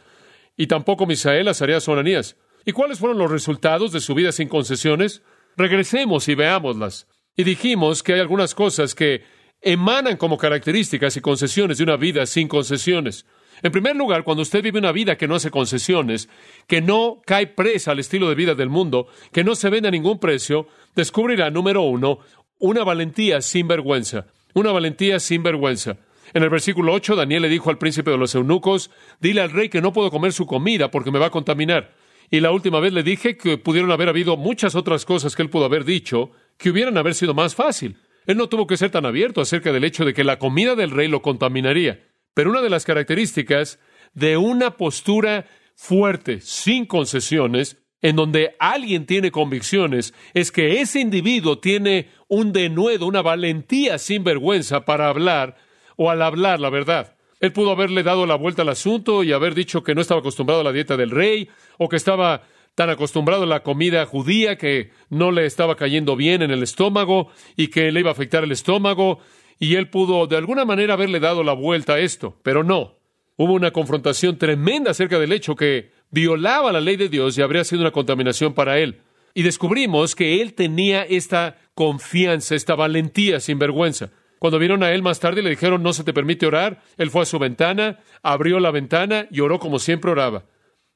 y 0.56 0.68
tampoco 0.68 1.04
Misael 1.04 1.48
haría 1.48 1.80
sonanías. 1.80 2.36
¿Y 2.64 2.72
cuáles 2.72 2.98
fueron 2.98 3.18
los 3.18 3.30
resultados 3.30 3.90
de 3.92 4.00
su 4.00 4.14
vida 4.14 4.30
sin 4.30 4.48
concesiones? 4.48 5.22
Regresemos 5.56 6.28
y 6.28 6.34
veámoslas. 6.34 7.08
Y 7.36 7.42
dijimos 7.42 8.02
que 8.02 8.14
hay 8.14 8.20
algunas 8.20 8.54
cosas 8.54 8.94
que 8.94 9.24
emanan 9.60 10.16
como 10.16 10.38
características 10.38 11.16
y 11.16 11.20
concesiones 11.20 11.78
de 11.78 11.84
una 11.84 11.96
vida 11.96 12.24
sin 12.26 12.46
concesiones. 12.46 13.26
En 13.62 13.72
primer 13.72 13.96
lugar, 13.96 14.22
cuando 14.22 14.42
usted 14.42 14.62
vive 14.62 14.78
una 14.78 14.92
vida 14.92 15.16
que 15.16 15.26
no 15.26 15.34
hace 15.34 15.50
concesiones, 15.50 16.28
que 16.68 16.80
no 16.80 17.20
cae 17.26 17.48
presa 17.48 17.90
al 17.90 17.98
estilo 17.98 18.28
de 18.28 18.34
vida 18.36 18.54
del 18.54 18.68
mundo, 18.68 19.08
que 19.32 19.42
no 19.42 19.56
se 19.56 19.70
vende 19.70 19.88
a 19.88 19.90
ningún 19.90 20.20
precio, 20.20 20.68
descubrirá, 20.94 21.50
número 21.50 21.82
uno, 21.82 22.20
una 22.60 22.84
valentía 22.84 23.40
sin 23.40 23.66
vergüenza. 23.66 24.26
Una 24.54 24.70
valentía 24.70 25.18
sin 25.18 25.42
vergüenza. 25.42 25.96
En 26.34 26.42
el 26.42 26.50
versículo 26.50 26.92
8, 26.92 27.14
Daniel 27.14 27.42
le 27.42 27.48
dijo 27.48 27.70
al 27.70 27.78
príncipe 27.78 28.10
de 28.10 28.18
los 28.18 28.34
eunucos, 28.34 28.90
dile 29.20 29.40
al 29.40 29.52
rey 29.52 29.68
que 29.68 29.80
no 29.80 29.92
puedo 29.92 30.10
comer 30.10 30.32
su 30.32 30.46
comida 30.46 30.90
porque 30.90 31.12
me 31.12 31.20
va 31.20 31.26
a 31.26 31.30
contaminar. 31.30 31.94
Y 32.28 32.40
la 32.40 32.50
última 32.50 32.80
vez 32.80 32.92
le 32.92 33.04
dije 33.04 33.36
que 33.36 33.56
pudieron 33.56 33.92
haber 33.92 34.08
habido 34.08 34.36
muchas 34.36 34.74
otras 34.74 35.04
cosas 35.04 35.36
que 35.36 35.42
él 35.42 35.50
pudo 35.50 35.64
haber 35.64 35.84
dicho 35.84 36.32
que 36.58 36.70
hubieran 36.70 36.98
haber 36.98 37.14
sido 37.14 37.34
más 37.34 37.54
fácil. 37.54 37.98
Él 38.26 38.36
no 38.36 38.48
tuvo 38.48 38.66
que 38.66 38.76
ser 38.76 38.90
tan 38.90 39.06
abierto 39.06 39.40
acerca 39.40 39.72
del 39.72 39.84
hecho 39.84 40.04
de 40.04 40.12
que 40.12 40.24
la 40.24 40.40
comida 40.40 40.74
del 40.74 40.90
rey 40.90 41.06
lo 41.06 41.22
contaminaría. 41.22 42.02
Pero 42.34 42.50
una 42.50 42.62
de 42.62 42.70
las 42.70 42.84
características 42.84 43.78
de 44.12 44.36
una 44.36 44.76
postura 44.76 45.46
fuerte, 45.76 46.40
sin 46.40 46.86
concesiones, 46.86 47.78
en 48.02 48.16
donde 48.16 48.56
alguien 48.58 49.06
tiene 49.06 49.30
convicciones, 49.30 50.14
es 50.34 50.50
que 50.50 50.80
ese 50.80 50.98
individuo 50.98 51.60
tiene 51.60 52.08
un 52.26 52.52
denuedo, 52.52 53.06
una 53.06 53.22
valentía 53.22 53.98
sin 53.98 54.24
vergüenza 54.24 54.84
para 54.84 55.08
hablar 55.08 55.56
o 55.96 56.10
al 56.10 56.22
hablar 56.22 56.60
la 56.60 56.70
verdad. 56.70 57.16
Él 57.40 57.52
pudo 57.52 57.72
haberle 57.72 58.02
dado 58.02 58.26
la 58.26 58.36
vuelta 58.36 58.62
al 58.62 58.70
asunto 58.70 59.22
y 59.22 59.32
haber 59.32 59.54
dicho 59.54 59.82
que 59.82 59.94
no 59.94 60.00
estaba 60.00 60.20
acostumbrado 60.20 60.62
a 60.62 60.64
la 60.64 60.72
dieta 60.72 60.96
del 60.96 61.10
rey 61.10 61.48
o 61.78 61.88
que 61.88 61.96
estaba 61.96 62.42
tan 62.74 62.90
acostumbrado 62.90 63.44
a 63.44 63.46
la 63.46 63.62
comida 63.62 64.06
judía 64.06 64.58
que 64.58 64.90
no 65.08 65.30
le 65.30 65.46
estaba 65.46 65.76
cayendo 65.76 66.16
bien 66.16 66.42
en 66.42 66.50
el 66.50 66.62
estómago 66.62 67.28
y 67.56 67.68
que 67.68 67.92
le 67.92 68.00
iba 68.00 68.10
a 68.10 68.12
afectar 68.12 68.44
el 68.44 68.52
estómago, 68.52 69.20
y 69.58 69.76
él 69.76 69.88
pudo 69.88 70.26
de 70.26 70.36
alguna 70.36 70.64
manera 70.64 70.94
haberle 70.94 71.20
dado 71.20 71.44
la 71.44 71.52
vuelta 71.52 71.94
a 71.94 71.98
esto, 72.00 72.36
pero 72.42 72.64
no. 72.64 72.98
Hubo 73.36 73.52
una 73.52 73.72
confrontación 73.72 74.38
tremenda 74.38 74.92
acerca 74.92 75.18
del 75.18 75.32
hecho 75.32 75.56
que 75.56 75.92
violaba 76.10 76.72
la 76.72 76.80
ley 76.80 76.96
de 76.96 77.08
Dios 77.08 77.36
y 77.36 77.42
habría 77.42 77.64
sido 77.64 77.82
una 77.82 77.90
contaminación 77.90 78.54
para 78.54 78.78
él. 78.78 79.00
Y 79.34 79.42
descubrimos 79.42 80.14
que 80.14 80.40
él 80.40 80.54
tenía 80.54 81.02
esta 81.02 81.58
confianza, 81.74 82.54
esta 82.54 82.76
valentía 82.76 83.40
sin 83.40 83.58
vergüenza. 83.58 84.10
Cuando 84.44 84.58
vieron 84.58 84.82
a 84.82 84.92
él 84.92 85.00
más 85.00 85.20
tarde 85.20 85.40
le 85.40 85.48
dijeron 85.48 85.82
no 85.82 85.94
se 85.94 86.04
te 86.04 86.12
permite 86.12 86.44
orar, 86.44 86.82
él 86.98 87.10
fue 87.10 87.22
a 87.22 87.24
su 87.24 87.38
ventana, 87.38 88.00
abrió 88.22 88.60
la 88.60 88.70
ventana 88.70 89.26
y 89.30 89.40
oró 89.40 89.58
como 89.58 89.78
siempre 89.78 90.10
oraba 90.10 90.44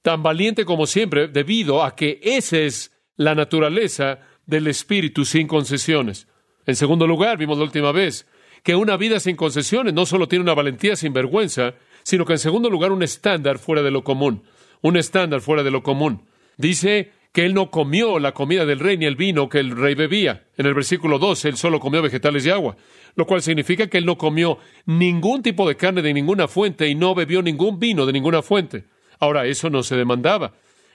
tan 0.02 0.22
valiente 0.22 0.66
como 0.66 0.86
siempre, 0.86 1.28
debido 1.28 1.82
a 1.82 1.96
que 1.96 2.20
esa 2.22 2.58
es 2.58 2.92
la 3.16 3.34
naturaleza 3.34 4.18
del 4.44 4.66
espíritu 4.66 5.24
sin 5.24 5.46
concesiones. 5.46 6.28
En 6.66 6.76
segundo 6.76 7.06
lugar, 7.06 7.38
vimos 7.38 7.56
la 7.56 7.64
última 7.64 7.90
vez 7.90 8.26
que 8.62 8.76
una 8.76 8.98
vida 8.98 9.18
sin 9.18 9.34
concesiones 9.34 9.94
no 9.94 10.04
solo 10.04 10.28
tiene 10.28 10.42
una 10.42 10.52
valentía 10.52 10.94
sin 10.94 11.14
vergüenza, 11.14 11.72
sino 12.02 12.26
que 12.26 12.34
en 12.34 12.40
segundo 12.40 12.68
lugar 12.68 12.92
un 12.92 13.02
estándar 13.02 13.58
fuera 13.58 13.82
de 13.82 13.90
lo 13.90 14.04
común, 14.04 14.42
un 14.82 14.98
estándar 14.98 15.40
fuera 15.40 15.62
de 15.62 15.70
lo 15.70 15.82
común. 15.82 16.26
Dice 16.58 17.12
que 17.32 17.44
él 17.44 17.54
no 17.54 17.70
comió 17.70 18.18
la 18.18 18.32
comida 18.32 18.64
del 18.64 18.80
rey 18.80 18.96
ni 18.96 19.04
el 19.04 19.16
vino 19.16 19.48
que 19.48 19.60
el 19.60 19.76
rey 19.76 19.94
bebía. 19.94 20.46
En 20.56 20.66
el 20.66 20.74
versículo 20.74 21.18
12, 21.18 21.50
él 21.50 21.56
solo 21.56 21.80
comió 21.80 22.02
vegetales 22.02 22.44
y 22.46 22.50
agua, 22.50 22.76
lo 23.14 23.26
cual 23.26 23.42
significa 23.42 23.86
que 23.88 23.98
él 23.98 24.06
no 24.06 24.16
comió 24.16 24.58
ningún 24.86 25.42
tipo 25.42 25.68
de 25.68 25.76
carne 25.76 26.02
de 26.02 26.14
ninguna 26.14 26.48
fuente 26.48 26.88
y 26.88 26.94
no 26.94 27.14
bebió 27.14 27.42
ningún 27.42 27.78
vino 27.78 28.06
de 28.06 28.12
ninguna 28.12 28.42
fuente. 28.42 28.84
Ahora, 29.20 29.46
eso 29.46 29.68
no 29.70 29.82
se 29.82 29.96
demandaba. 29.96 30.54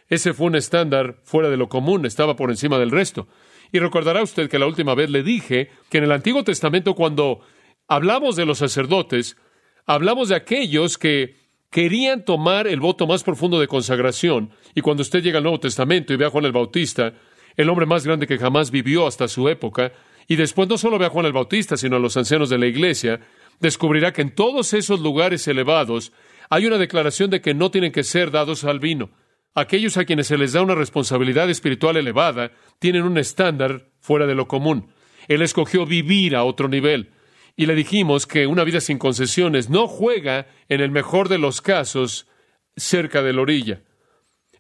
Ese 0.10 0.34
fue 0.34 0.48
un 0.48 0.56
estándar 0.56 1.18
fuera 1.24 1.50
de 1.50 1.58
lo 1.58 1.70
común, 1.70 2.06
estaba 2.06 2.36
por 2.36 2.50
encima 2.50 2.78
del 2.78 2.92
resto. 2.92 3.28
Y 3.72 3.80
recordará 3.80 4.22
usted 4.22 4.50
que 4.50 4.60
la 4.60 4.68
última 4.68 4.96
vez 4.96 5.10
le 5.10 5.24
dije 5.24 5.72
que 5.90 5.98
en 5.98 6.04
el 6.04 6.12
Antiguo 6.12 6.44
Testamento 6.44 6.94
cuando 6.94 7.40
hablamos 7.88 8.36
de 8.36 8.46
los 8.46 8.60
sacerdotes, 8.60 9.38
hablamos 9.86 10.30
de 10.30 10.36
aquellos 10.36 10.98
que 10.98 11.43
querían 11.74 12.24
tomar 12.24 12.68
el 12.68 12.80
voto 12.80 13.08
más 13.08 13.24
profundo 13.24 13.60
de 13.60 13.68
consagración. 13.68 14.52
Y 14.76 14.82
cuando 14.82 15.02
usted 15.02 15.24
llega 15.24 15.40
al 15.40 15.44
Nuevo 15.44 15.60
Testamento 15.60 16.14
y 16.14 16.18
ve 16.18 16.26
a 16.26 16.30
Juan 16.30 16.46
el 16.46 16.52
Bautista, 16.52 17.16
el 17.58 17.68
hombre 17.68 17.88
más 17.88 18.06
grande 18.06 18.28
que 18.28 18.38
jamás 18.38 18.70
vivió 18.70 19.08
hasta 19.08 19.28
su 19.28 19.50
época, 19.50 19.92
y 20.28 20.36
después 20.36 20.70
no 20.70 20.78
solo 20.78 21.00
ve 21.00 21.08
a 21.08 21.10
Juan 21.10 21.26
el 21.26 21.34
Bautista, 21.34 21.76
sino 21.76 21.96
a 21.96 22.00
los 22.00 22.16
ancianos 22.16 22.52
de 22.52 22.60
la 22.60 22.68
iglesia, 22.68 23.22
descubrirá 23.60 24.14
que 24.14 24.22
en 24.22 24.36
todos 24.36 24.72
esos 24.74 25.00
lugares 25.00 25.48
elevados 25.48 26.14
hay 26.48 26.68
una 26.68 26.78
declaración 26.78 27.32
de 27.32 27.42
que 27.42 27.56
no 27.56 27.72
tienen 27.72 27.92
que 27.92 28.04
ser 28.04 28.30
dados 28.30 28.64
al 28.66 28.80
vino. 28.80 29.10
Aquellos 29.56 29.98
a 29.98 30.06
quienes 30.06 30.28
se 30.28 30.38
les 30.38 30.54
da 30.54 30.62
una 30.62 30.76
responsabilidad 30.76 31.50
espiritual 31.50 31.98
elevada 31.98 32.52
tienen 32.78 33.02
un 33.02 33.18
estándar 33.18 33.90
fuera 34.00 34.28
de 34.28 34.36
lo 34.36 34.48
común. 34.48 34.92
Él 35.28 35.42
escogió 35.42 35.88
vivir 35.88 36.36
a 36.36 36.44
otro 36.44 36.68
nivel 36.68 37.10
y 37.56 37.66
le 37.66 37.76
dijimos 37.76 38.26
que 38.26 38.48
una 38.48 38.64
vida 38.64 38.82
sin 38.82 38.98
concesiones 38.98 39.70
no 39.70 39.88
juega, 39.88 40.48
en 40.70 40.82
el 40.82 40.92
mejor 40.92 41.30
de 41.30 41.38
los 41.38 41.62
casos, 41.62 42.28
cerca 42.76 43.22
de 43.22 43.34
la 43.34 43.42
orilla. 43.42 43.82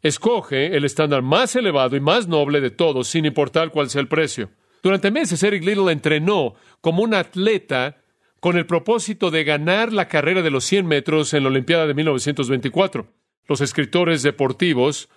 Escoge 0.01 0.75
el 0.75 0.85
estándar 0.85 1.21
más 1.21 1.55
elevado 1.55 1.95
y 1.95 1.99
más 1.99 2.27
noble 2.27 2.61
de 2.61 2.69
todos, 2.69 3.07
sin 3.07 3.25
importar 3.25 3.71
cuál 3.71 3.89
sea 3.89 4.01
el 4.01 4.07
precio. 4.07 4.49
Durante 4.83 5.11
meses, 5.11 5.41
Eric 5.41 5.63
Little 5.63 5.91
entrenó 5.91 6.55
como 6.81 7.03
un 7.03 7.13
atleta 7.13 7.97
con 8.41 8.57
el 8.57 8.65
propósito 8.65 9.31
de 9.31 9.45
ganar 9.45 9.93
la 9.93 10.09
carrera 10.09 10.41
de 10.41 10.51
los 10.51 10.65
100 10.65 10.85
metros 10.85 11.33
en 11.33 11.43
la 11.43 11.49
Olimpiada 11.49 11.87
de 11.87 11.93
1924. 11.93 13.07
Los 13.47 13.61
escritores 13.61 14.21
deportivos 14.21 15.09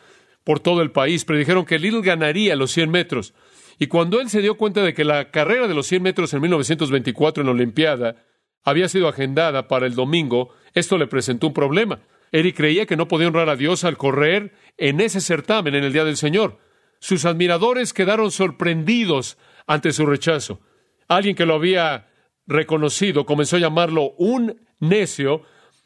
por 0.44 0.60
todo 0.60 0.80
el 0.80 0.92
país 0.92 1.24
predijeron 1.24 1.64
que 1.64 1.80
Little 1.80 2.02
ganaría 2.02 2.54
los 2.54 2.70
100 2.70 2.88
metros. 2.88 3.34
Y 3.78 3.88
cuando 3.88 4.20
él 4.20 4.30
se 4.30 4.40
dio 4.40 4.56
cuenta 4.56 4.82
de 4.82 4.94
que 4.94 5.04
la 5.04 5.30
carrera 5.30 5.68
de 5.68 5.74
los 5.74 5.86
100 5.86 6.02
metros 6.02 6.32
en 6.32 6.40
1924 6.40 7.42
en 7.42 7.46
la 7.46 7.52
Olimpiada 7.52 8.16
había 8.62 8.88
sido 8.88 9.08
agendada 9.08 9.68
para 9.68 9.86
el 9.86 9.94
domingo, 9.94 10.54
esto 10.74 10.98
le 10.98 11.06
presentó 11.06 11.48
un 11.48 11.52
problema. 11.54 12.00
Eric 12.32 12.56
creía 12.56 12.86
que 12.86 12.96
no 12.96 13.08
podía 13.08 13.28
honrar 13.28 13.48
a 13.48 13.56
Dios 13.56 13.84
al 13.84 13.96
correr 13.96 14.52
en 14.76 15.00
ese 15.00 15.20
certamen 15.20 15.74
en 15.74 15.84
el 15.84 15.92
Día 15.92 16.04
del 16.04 16.16
Señor. 16.16 16.58
Sus 16.98 17.24
admiradores 17.24 17.92
quedaron 17.92 18.30
sorprendidos 18.30 19.38
ante 19.66 19.92
su 19.92 20.06
rechazo. 20.06 20.60
Alguien 21.08 21.36
que 21.36 21.46
lo 21.46 21.54
había 21.54 22.08
reconocido 22.46 23.26
comenzó 23.26 23.56
a 23.56 23.60
llamarlo 23.60 24.12
un 24.18 24.60
necio 24.80 25.42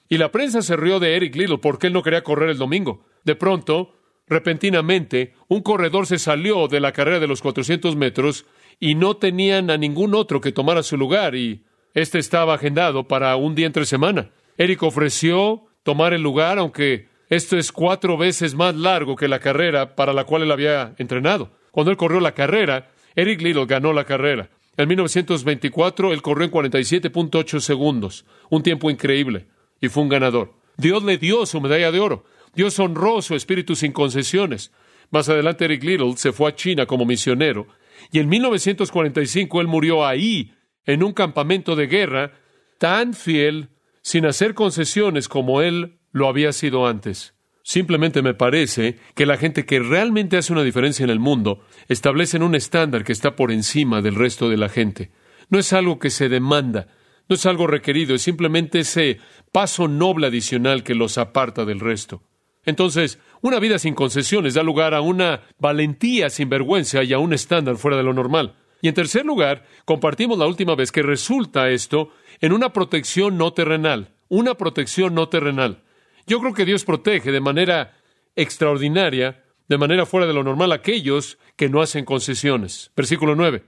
y 0.09 0.19
la 0.19 0.33
prensa 0.33 0.63
se 0.63 0.77
rió 0.77 0.99
de 0.99 1.17
Eric 1.17 1.37
Little 1.37 1.59
porque 1.59 1.89
él 1.89 1.93
no 1.93 2.03
quería 2.03 2.23
correr 2.23 2.51
el 2.51 2.59
domingo. 2.59 3.05
De 3.25 3.35
pronto, 3.37 4.00
Repentinamente, 4.31 5.35
un 5.49 5.61
corredor 5.61 6.07
se 6.07 6.21
salió 6.21 6.69
de 6.69 6.79
la 6.79 6.93
carrera 6.93 7.19
de 7.19 7.27
los 7.27 7.43
400 7.43 7.97
metros 7.97 8.47
y 8.79 8.95
no 8.95 9.17
tenían 9.17 9.71
a 9.71 9.77
ningún 9.77 10.15
otro 10.15 10.41
que 10.41 10.53
tomara 10.53 10.85
su 10.85 10.97
lugar 10.97 11.35
y 11.35 11.65
este 11.95 12.21
estaba 12.21 12.55
agendado 12.55 13.09
para 13.09 13.35
un 13.35 13.57
día 13.57 13.67
entre 13.67 13.85
semana. 13.85 14.31
Eric 14.57 14.85
ofreció 14.85 15.65
tomar 15.83 16.15
el 16.15 16.23
lugar, 16.23 16.61
aunque 16.61 17.09
esto 17.29 17.59
es 17.59 17.73
cuatro 17.73 18.17
veces 18.17 18.55
más 18.55 18.77
largo 18.77 19.17
que 19.17 19.27
la 19.27 19.41
carrera 19.41 19.97
para 19.97 20.13
la 20.13 20.23
cual 20.23 20.43
él 20.43 20.53
había 20.53 20.95
entrenado. 20.99 21.51
Cuando 21.73 21.91
él 21.91 21.97
corrió 21.97 22.21
la 22.21 22.33
carrera, 22.33 22.93
Eric 23.17 23.43
Little 23.43 23.67
ganó 23.67 23.93
la 23.93 24.05
carrera. 24.05 24.49
En 24.77 24.87
1924 24.87 26.13
él 26.13 26.23
corrió 26.23 26.45
en 26.45 26.53
47.8 26.53 27.59
segundos, 27.59 28.25
un 28.49 28.63
tiempo 28.63 28.93
increíble, 28.93 29.49
y 29.81 29.89
fue 29.89 30.05
un 30.05 30.09
ganador. 30.09 30.55
Dios 30.77 31.03
le 31.03 31.19
dio 31.19 31.45
su 31.47 31.61
medalla 31.61 31.91
de 31.91 31.99
oro. 31.99 32.25
Dios 32.55 32.79
honró 32.79 33.23
su 33.23 33.35
espíritu 33.35 33.75
sin 33.75 33.93
concesiones. 33.93 34.73
Más 35.11 35.29
adelante 35.29 35.65
Eric 35.65 35.83
Little 35.83 36.17
se 36.17 36.33
fue 36.33 36.51
a 36.51 36.55
China 36.55 36.87
como 36.87 37.05
misionero 37.05 37.67
y 38.13 38.19
en 38.19 38.29
1945 38.29 39.61
él 39.61 39.67
murió 39.67 40.07
ahí, 40.07 40.55
en 40.87 41.03
un 41.03 41.13
campamento 41.13 41.77
de 41.77 41.87
guerra, 41.87 42.33
tan 42.79 43.15
fiel, 43.15 43.71
sin 44.03 44.27
hacer 44.27 44.55
concesiones 44.55 45.29
como 45.29 45.61
él 45.61 45.99
lo 46.13 46.29
había 46.29 46.53
sido 46.53 46.87
antes. 46.87 47.35
Simplemente 47.63 48.23
me 48.23 48.35
parece 48.35 48.99
que 49.15 49.27
la 49.27 49.37
gente 49.37 49.67
que 49.67 49.79
realmente 49.81 50.37
hace 50.37 50.53
una 50.53 50.63
diferencia 50.63 51.05
en 51.05 51.11
el 51.11 51.21
mundo 51.21 51.65
establecen 51.89 52.43
un 52.43 52.55
estándar 52.55 53.05
que 53.05 53.13
está 53.13 53.37
por 53.37 53.53
encima 53.53 54.01
del 54.01 54.15
resto 54.15 54.49
de 54.49 54.57
la 54.57 54.69
gente. 54.69 55.11
No 55.51 55.59
es 55.59 55.73
algo 55.73 55.99
que 55.99 56.11
se 56.11 56.29
demanda, 56.29 56.89
no 57.29 57.35
es 57.35 57.47
algo 57.47 57.67
requerido, 57.67 58.15
es 58.15 58.23
simplemente 58.23 58.81
ese 58.81 59.19
paso 59.53 59.87
noble 59.87 60.27
adicional 60.27 60.83
que 60.83 60.95
los 60.95 61.19
aparta 61.19 61.65
del 61.65 61.81
resto. 61.81 62.23
Entonces, 62.65 63.19
una 63.41 63.59
vida 63.59 63.79
sin 63.79 63.95
concesiones 63.95 64.55
da 64.55 64.63
lugar 64.63 64.95
a 64.95 65.01
una 65.01 65.43
valentía 65.59 66.31
sin 66.31 66.49
vergüenza 66.49 67.03
y 67.03 67.13
a 67.13 67.19
un 67.19 67.33
estándar 67.33 67.77
fuera 67.77 67.97
de 67.97 68.03
lo 68.03 68.13
normal. 68.13 68.55
Y 68.83 68.89
en 68.89 68.95
tercer 68.95 69.25
lugar, 69.25 69.67
compartimos 69.85 70.39
la 70.39 70.47
última 70.47 70.75
vez 70.75 70.93
que 70.93 71.03
resulta 71.03 71.71
esto 71.71 72.11
en 72.41 72.53
una 72.53 72.73
protección 72.73 73.37
no 73.37 73.53
terrenal, 73.53 74.15
una 74.29 74.55
protección 74.55 75.15
no 75.15 75.29
terrenal. 75.29 75.83
Yo 76.27 76.41
creo 76.41 76.55
que 76.55 76.65
Dios 76.65 76.85
protege 76.85 77.33
de 77.33 77.41
manera 77.41 77.97
extraordinaria, 78.37 79.45
de 79.69 79.79
manera 79.79 80.07
fuera 80.07 80.27
de 80.27 80.33
lo 80.33 80.45
normal, 80.45 80.73
a 80.73 80.77
aquellos 80.77 81.39
que 81.57 81.69
no 81.69 81.83
hacen 81.83 82.05
concesiones. 82.05 82.91
Versículo 82.97 83.35
9. 83.35 83.65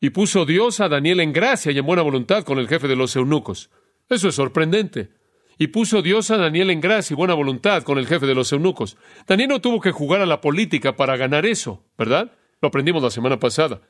Y 0.00 0.10
puso 0.10 0.44
Dios 0.44 0.80
a 0.80 0.88
Daniel 0.88 1.20
en 1.20 1.32
gracia 1.32 1.72
y 1.72 1.78
en 1.78 1.86
buena 1.86 2.02
voluntad 2.02 2.44
con 2.44 2.58
el 2.58 2.68
jefe 2.68 2.88
de 2.88 2.96
los 2.96 3.16
eunucos. 3.16 3.70
Eso 4.08 4.28
es 4.28 4.34
sorprendente. 4.34 5.10
Y 5.58 5.68
puso 5.68 6.02
Dios 6.02 6.30
a 6.30 6.36
Daniel 6.36 6.70
en 6.70 6.80
gracia 6.80 7.14
y 7.14 7.16
buena 7.16 7.34
voluntad 7.34 7.82
con 7.82 7.98
el 7.98 8.06
jefe 8.06 8.26
de 8.26 8.34
los 8.34 8.52
eunucos. 8.52 8.96
Daniel 9.26 9.50
no 9.50 9.60
tuvo 9.60 9.80
que 9.80 9.92
jugar 9.92 10.20
a 10.20 10.26
la 10.26 10.40
política 10.40 10.96
para 10.96 11.16
ganar 11.16 11.46
eso, 11.46 11.84
¿verdad? 11.96 12.32
Lo 12.60 12.68
aprendimos 12.68 13.02
la 13.02 13.10
semana 13.10 13.38
pasada. 13.38 13.82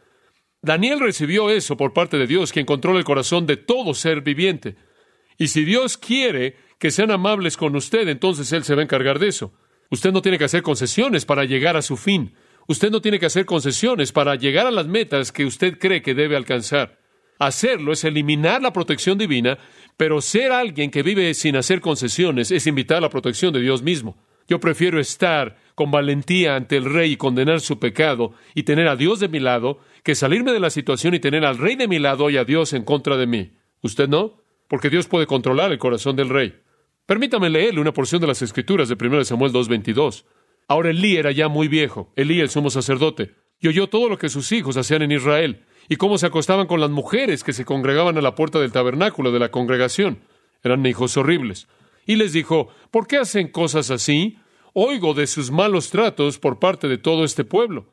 Daniel 0.60 1.00
recibió 1.00 1.50
eso 1.50 1.76
por 1.76 1.92
parte 1.92 2.16
de 2.18 2.26
Dios, 2.26 2.52
quien 2.52 2.66
controla 2.66 2.98
el 2.98 3.04
corazón 3.04 3.46
de 3.46 3.56
todo 3.56 3.94
ser 3.94 4.22
viviente. 4.22 4.76
Y 5.38 5.48
si 5.48 5.64
Dios 5.64 5.98
quiere 5.98 6.56
que 6.78 6.90
sean 6.90 7.10
amables 7.10 7.56
con 7.56 7.76
usted, 7.76 8.08
entonces 8.08 8.52
Él 8.52 8.64
se 8.64 8.74
va 8.74 8.80
a 8.80 8.84
encargar 8.84 9.18
de 9.18 9.28
eso. 9.28 9.52
Usted 9.90 10.12
no 10.12 10.22
tiene 10.22 10.38
que 10.38 10.44
hacer 10.44 10.62
concesiones 10.62 11.24
para 11.24 11.44
llegar 11.44 11.76
a 11.76 11.82
su 11.82 11.96
fin. 11.96 12.34
Usted 12.66 12.90
no 12.90 13.00
tiene 13.00 13.18
que 13.18 13.26
hacer 13.26 13.44
concesiones 13.44 14.12
para 14.12 14.36
llegar 14.36 14.66
a 14.66 14.70
las 14.70 14.86
metas 14.86 15.32
que 15.32 15.44
usted 15.44 15.78
cree 15.78 16.02
que 16.02 16.14
debe 16.14 16.36
alcanzar. 16.36 16.98
Hacerlo 17.38 17.92
es 17.92 18.04
eliminar 18.04 18.62
la 18.62 18.72
protección 18.72 19.18
divina 19.18 19.58
pero 19.96 20.20
ser 20.20 20.52
alguien 20.52 20.90
que 20.90 21.02
vive 21.02 21.32
sin 21.34 21.56
hacer 21.56 21.80
concesiones 21.80 22.50
es 22.50 22.66
invitar 22.66 22.98
a 22.98 23.02
la 23.02 23.10
protección 23.10 23.52
de 23.52 23.60
Dios 23.60 23.82
mismo. 23.82 24.16
Yo 24.48 24.60
prefiero 24.60 25.00
estar 25.00 25.56
con 25.74 25.90
valentía 25.90 26.56
ante 26.56 26.76
el 26.76 26.84
rey 26.84 27.12
y 27.12 27.16
condenar 27.16 27.60
su 27.60 27.78
pecado 27.78 28.32
y 28.54 28.64
tener 28.64 28.88
a 28.88 28.96
Dios 28.96 29.20
de 29.20 29.28
mi 29.28 29.40
lado 29.40 29.78
que 30.02 30.14
salirme 30.14 30.52
de 30.52 30.60
la 30.60 30.70
situación 30.70 31.14
y 31.14 31.20
tener 31.20 31.44
al 31.44 31.58
rey 31.58 31.76
de 31.76 31.88
mi 31.88 31.98
lado 31.98 32.28
y 32.28 32.36
a 32.36 32.44
Dios 32.44 32.72
en 32.72 32.84
contra 32.84 33.16
de 33.16 33.26
mí. 33.26 33.52
¿Usted 33.80 34.08
no? 34.08 34.42
Porque 34.68 34.90
Dios 34.90 35.06
puede 35.08 35.26
controlar 35.26 35.72
el 35.72 35.78
corazón 35.78 36.16
del 36.16 36.28
rey. 36.28 36.54
Permítame 37.06 37.50
leerle 37.50 37.80
una 37.80 37.92
porción 37.92 38.20
de 38.20 38.26
las 38.26 38.42
Escrituras 38.42 38.88
de 38.88 38.96
1 38.98 39.24
Samuel 39.24 39.52
2.22. 39.52 40.24
Ahora 40.68 40.90
Elí 40.90 41.16
era 41.16 41.32
ya 41.32 41.48
muy 41.48 41.68
viejo, 41.68 42.12
Elí 42.16 42.40
el 42.40 42.48
sumo 42.48 42.70
sacerdote, 42.70 43.34
y 43.60 43.68
oyó 43.68 43.88
todo 43.88 44.08
lo 44.08 44.18
que 44.18 44.30
sus 44.30 44.50
hijos 44.52 44.76
hacían 44.78 45.02
en 45.02 45.12
Israel, 45.12 45.64
y 45.88 45.96
cómo 45.96 46.18
se 46.18 46.26
acostaban 46.26 46.66
con 46.66 46.80
las 46.80 46.90
mujeres 46.90 47.44
que 47.44 47.52
se 47.52 47.64
congregaban 47.64 48.16
a 48.18 48.22
la 48.22 48.34
puerta 48.34 48.58
del 48.58 48.72
tabernáculo 48.72 49.32
de 49.32 49.38
la 49.38 49.50
congregación. 49.50 50.20
Eran 50.62 50.84
hijos 50.86 51.16
horribles. 51.16 51.68
Y 52.06 52.16
les 52.16 52.32
dijo, 52.32 52.68
¿por 52.90 53.06
qué 53.06 53.18
hacen 53.18 53.48
cosas 53.48 53.90
así? 53.90 54.38
Oigo 54.72 55.14
de 55.14 55.26
sus 55.26 55.50
malos 55.50 55.90
tratos 55.90 56.38
por 56.38 56.58
parte 56.58 56.88
de 56.88 56.98
todo 56.98 57.24
este 57.24 57.44
pueblo. 57.44 57.92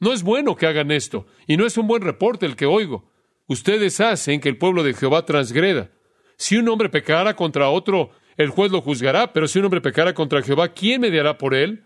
No 0.00 0.12
es 0.12 0.22
bueno 0.22 0.56
que 0.56 0.66
hagan 0.66 0.90
esto, 0.90 1.26
y 1.46 1.56
no 1.56 1.66
es 1.66 1.76
un 1.76 1.86
buen 1.86 2.02
reporte 2.02 2.46
el 2.46 2.56
que 2.56 2.66
oigo. 2.66 3.10
Ustedes 3.46 4.00
hacen 4.00 4.40
que 4.40 4.48
el 4.48 4.56
pueblo 4.56 4.82
de 4.82 4.94
Jehová 4.94 5.24
transgreda. 5.24 5.90
Si 6.36 6.56
un 6.56 6.68
hombre 6.68 6.88
pecara 6.88 7.36
contra 7.36 7.68
otro, 7.68 8.10
el 8.36 8.48
juez 8.48 8.72
lo 8.72 8.80
juzgará, 8.80 9.32
pero 9.32 9.46
si 9.46 9.58
un 9.58 9.66
hombre 9.66 9.80
pecara 9.80 10.14
contra 10.14 10.42
Jehová, 10.42 10.68
¿quién 10.68 11.00
mediará 11.00 11.38
por 11.38 11.54
él? 11.54 11.84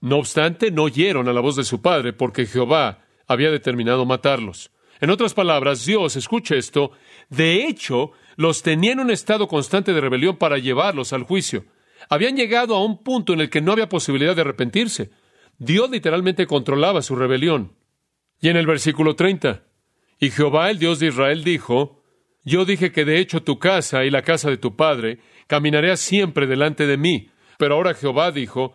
No 0.00 0.18
obstante, 0.18 0.70
no 0.70 0.84
oyeron 0.84 1.28
a 1.28 1.32
la 1.32 1.40
voz 1.40 1.56
de 1.56 1.64
su 1.64 1.82
padre, 1.82 2.12
porque 2.12 2.46
Jehová 2.46 3.04
había 3.26 3.50
determinado 3.50 4.04
matarlos. 4.06 4.70
En 5.02 5.10
otras 5.10 5.34
palabras, 5.34 5.84
Dios, 5.84 6.14
escuche 6.14 6.56
esto, 6.56 6.92
de 7.28 7.66
hecho, 7.66 8.12
los 8.36 8.62
tenía 8.62 8.92
en 8.92 9.00
un 9.00 9.10
estado 9.10 9.48
constante 9.48 9.92
de 9.92 10.00
rebelión 10.00 10.36
para 10.36 10.58
llevarlos 10.58 11.12
al 11.12 11.24
juicio. 11.24 11.64
Habían 12.08 12.36
llegado 12.36 12.76
a 12.76 12.84
un 12.84 13.02
punto 13.02 13.32
en 13.32 13.40
el 13.40 13.50
que 13.50 13.60
no 13.60 13.72
había 13.72 13.88
posibilidad 13.88 14.36
de 14.36 14.42
arrepentirse. 14.42 15.10
Dios 15.58 15.90
literalmente 15.90 16.46
controlaba 16.46 17.02
su 17.02 17.16
rebelión. 17.16 17.72
Y 18.40 18.48
en 18.48 18.56
el 18.56 18.64
versículo 18.64 19.16
30, 19.16 19.64
y 20.20 20.30
Jehová, 20.30 20.70
el 20.70 20.78
Dios 20.78 21.00
de 21.00 21.08
Israel, 21.08 21.42
dijo, 21.42 22.00
Yo 22.44 22.64
dije 22.64 22.92
que 22.92 23.04
de 23.04 23.18
hecho 23.18 23.42
tu 23.42 23.58
casa 23.58 24.04
y 24.04 24.10
la 24.10 24.22
casa 24.22 24.50
de 24.50 24.56
tu 24.56 24.76
padre 24.76 25.18
caminaré 25.48 25.96
siempre 25.96 26.46
delante 26.46 26.86
de 26.86 26.96
mí. 26.96 27.28
Pero 27.58 27.74
ahora 27.74 27.94
Jehová 27.94 28.30
dijo, 28.30 28.74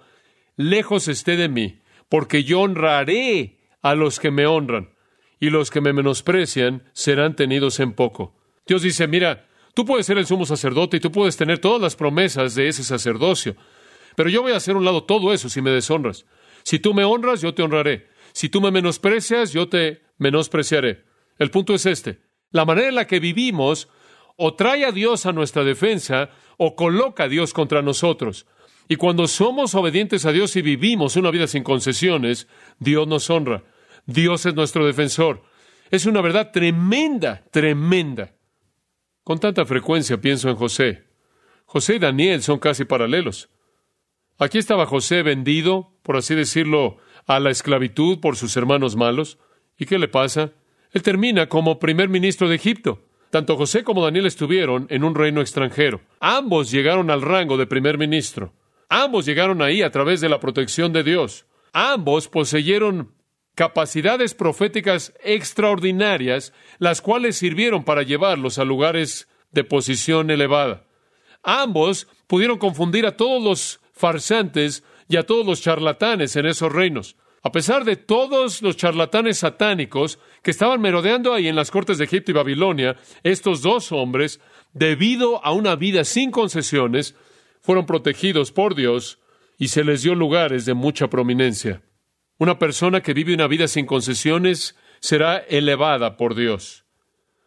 Lejos 0.58 1.08
esté 1.08 1.38
de 1.38 1.48
mí, 1.48 1.80
porque 2.10 2.44
yo 2.44 2.60
honraré 2.60 3.60
a 3.82 3.96
los 3.96 4.20
que 4.20 4.30
me 4.30 4.46
honran, 4.46 4.90
y 5.40 5.50
los 5.50 5.70
que 5.72 5.82
me 5.82 5.94
menosprecian 5.94 6.84
serán 6.94 7.36
tenidos 7.36 7.80
en 7.80 7.94
poco. 7.94 8.36
Dios 8.66 8.82
dice, 8.82 9.08
mira, 9.08 9.48
tú 9.74 9.86
puedes 9.86 10.06
ser 10.06 10.18
el 10.18 10.26
sumo 10.26 10.46
sacerdote 10.46 10.98
y 10.98 11.00
tú 11.00 11.12
puedes 11.12 11.38
tener 11.38 11.60
todas 11.60 11.82
las 11.82 11.96
promesas 11.96 12.56
de 12.56 12.68
ese 12.68 12.84
sacerdocio, 12.84 13.56
pero 14.16 14.30
yo 14.30 14.42
voy 14.42 14.54
a 14.54 14.58
hacer 14.58 14.76
un 14.76 14.86
lado 14.86 15.04
todo 15.04 15.32
eso 15.32 15.48
si 15.48 15.62
me 15.62 15.70
deshonras. 15.70 16.26
Si 16.64 16.80
tú 16.80 16.94
me 16.94 17.04
honras, 17.04 17.42
yo 17.42 17.54
te 17.54 17.62
honraré. 17.62 18.08
Si 18.34 18.50
tú 18.50 18.62
me 18.62 18.72
menosprecias, 18.72 19.54
yo 19.54 19.70
te 19.70 20.02
menospreciaré. 20.18 21.06
El 21.38 21.52
punto 21.52 21.74
es 21.74 21.86
este. 21.86 22.20
La 22.52 22.66
manera 22.66 22.90
en 22.90 22.96
la 22.96 23.08
que 23.08 23.20
vivimos 23.20 23.88
o 24.36 24.56
trae 24.56 24.86
a 24.86 24.92
Dios 24.92 25.26
a 25.26 25.34
nuestra 25.34 25.64
defensa 25.64 26.30
o 26.58 26.76
coloca 26.76 27.24
a 27.26 27.28
Dios 27.28 27.54
contra 27.54 27.82
nosotros. 27.82 28.48
Y 28.90 28.96
cuando 28.96 29.28
somos 29.28 29.76
obedientes 29.76 30.26
a 30.26 30.32
Dios 30.32 30.56
y 30.56 30.62
vivimos 30.62 31.16
una 31.16 31.32
vida 31.32 31.48
sin 31.48 31.64
concesiones, 31.64 32.48
Dios 32.80 33.08
nos 33.08 33.30
honra. 33.30 33.64
Dios 34.08 34.46
es 34.46 34.56
nuestro 34.56 34.86
defensor. 34.86 35.44
Es 35.92 36.06
una 36.06 36.22
verdad 36.22 36.52
tremenda, 36.52 37.44
tremenda. 37.52 38.34
Con 39.24 39.40
tanta 39.40 39.66
frecuencia 39.66 40.20
pienso 40.20 40.50
en 40.50 40.56
José. 40.56 41.04
José 41.66 41.96
y 41.96 42.00
Daniel 42.00 42.42
son 42.42 42.60
casi 42.60 42.86
paralelos. 42.86 43.50
Aquí 44.40 44.58
estaba 44.58 44.86
José 44.86 45.24
vendido, 45.24 45.92
por 46.04 46.16
así 46.16 46.36
decirlo, 46.36 46.98
a 47.26 47.42
la 47.42 47.50
esclavitud 47.50 48.20
por 48.22 48.38
sus 48.38 48.56
hermanos 48.56 48.96
malos. 48.96 49.40
¿Y 49.78 49.86
qué 49.86 50.00
le 50.00 50.08
pasa? 50.08 50.54
Él 50.94 51.04
termina 51.04 51.50
como 51.50 51.78
primer 51.78 52.08
ministro 52.08 52.48
de 52.48 52.56
Egipto. 52.56 53.04
Tanto 53.30 53.58
José 53.58 53.84
como 53.84 54.06
Daniel 54.06 54.26
estuvieron 54.26 54.88
en 54.90 55.04
un 55.04 55.16
reino 55.16 55.42
extranjero. 55.42 56.00
Ambos 56.22 56.72
llegaron 56.72 57.12
al 57.12 57.22
rango 57.22 57.58
de 57.58 57.68
primer 57.68 57.98
ministro. 57.98 58.54
Ambos 58.88 59.26
llegaron 59.26 59.62
ahí 59.62 59.82
a 59.82 59.92
través 59.92 60.22
de 60.22 60.30
la 60.30 60.40
protección 60.40 60.94
de 60.94 61.04
Dios. 61.04 61.46
Ambos 61.74 62.30
poseyeron 62.30 63.17
capacidades 63.58 64.36
proféticas 64.36 65.14
extraordinarias, 65.24 66.54
las 66.78 67.02
cuales 67.02 67.38
sirvieron 67.38 67.84
para 67.84 68.04
llevarlos 68.04 68.60
a 68.60 68.64
lugares 68.64 69.28
de 69.52 69.64
posición 69.64 70.30
elevada. 70.30 70.86
Ambos 71.42 72.08
pudieron 72.28 72.60
confundir 72.60 73.08
a 73.08 73.18
todos 73.18 73.42
los 73.44 73.80
farsantes 73.94 74.84
y 75.10 75.18
a 75.18 75.24
todos 75.24 75.44
los 75.44 75.60
charlatanes 75.60 76.36
en 76.36 76.46
esos 76.46 76.72
reinos. 76.72 77.16
A 77.42 77.52
pesar 77.52 77.84
de 77.84 77.96
todos 77.96 78.62
los 78.62 78.78
charlatanes 78.78 79.40
satánicos 79.40 80.20
que 80.44 80.52
estaban 80.52 80.80
merodeando 80.80 81.34
ahí 81.34 81.48
en 81.48 81.56
las 81.56 81.72
cortes 81.72 81.98
de 81.98 82.06
Egipto 82.06 82.30
y 82.30 82.36
Babilonia, 82.36 82.96
estos 83.24 83.64
dos 83.64 83.92
hombres, 83.92 84.40
debido 84.74 85.44
a 85.44 85.52
una 85.52 85.76
vida 85.76 86.04
sin 86.04 86.30
concesiones, 86.30 87.16
fueron 87.62 87.88
protegidos 87.88 88.52
por 88.52 88.76
Dios 88.76 89.18
y 89.58 89.70
se 89.70 89.84
les 89.84 90.04
dio 90.04 90.14
lugares 90.14 90.68
de 90.68 90.76
mucha 90.76 91.08
prominencia. 91.08 91.82
Una 92.38 92.60
persona 92.60 93.02
que 93.02 93.14
vive 93.14 93.34
una 93.34 93.48
vida 93.48 93.68
sin 93.68 93.86
concesiones 93.86 94.76
será 95.00 95.38
elevada 95.38 96.18
por 96.18 96.36
Dios. 96.36 96.86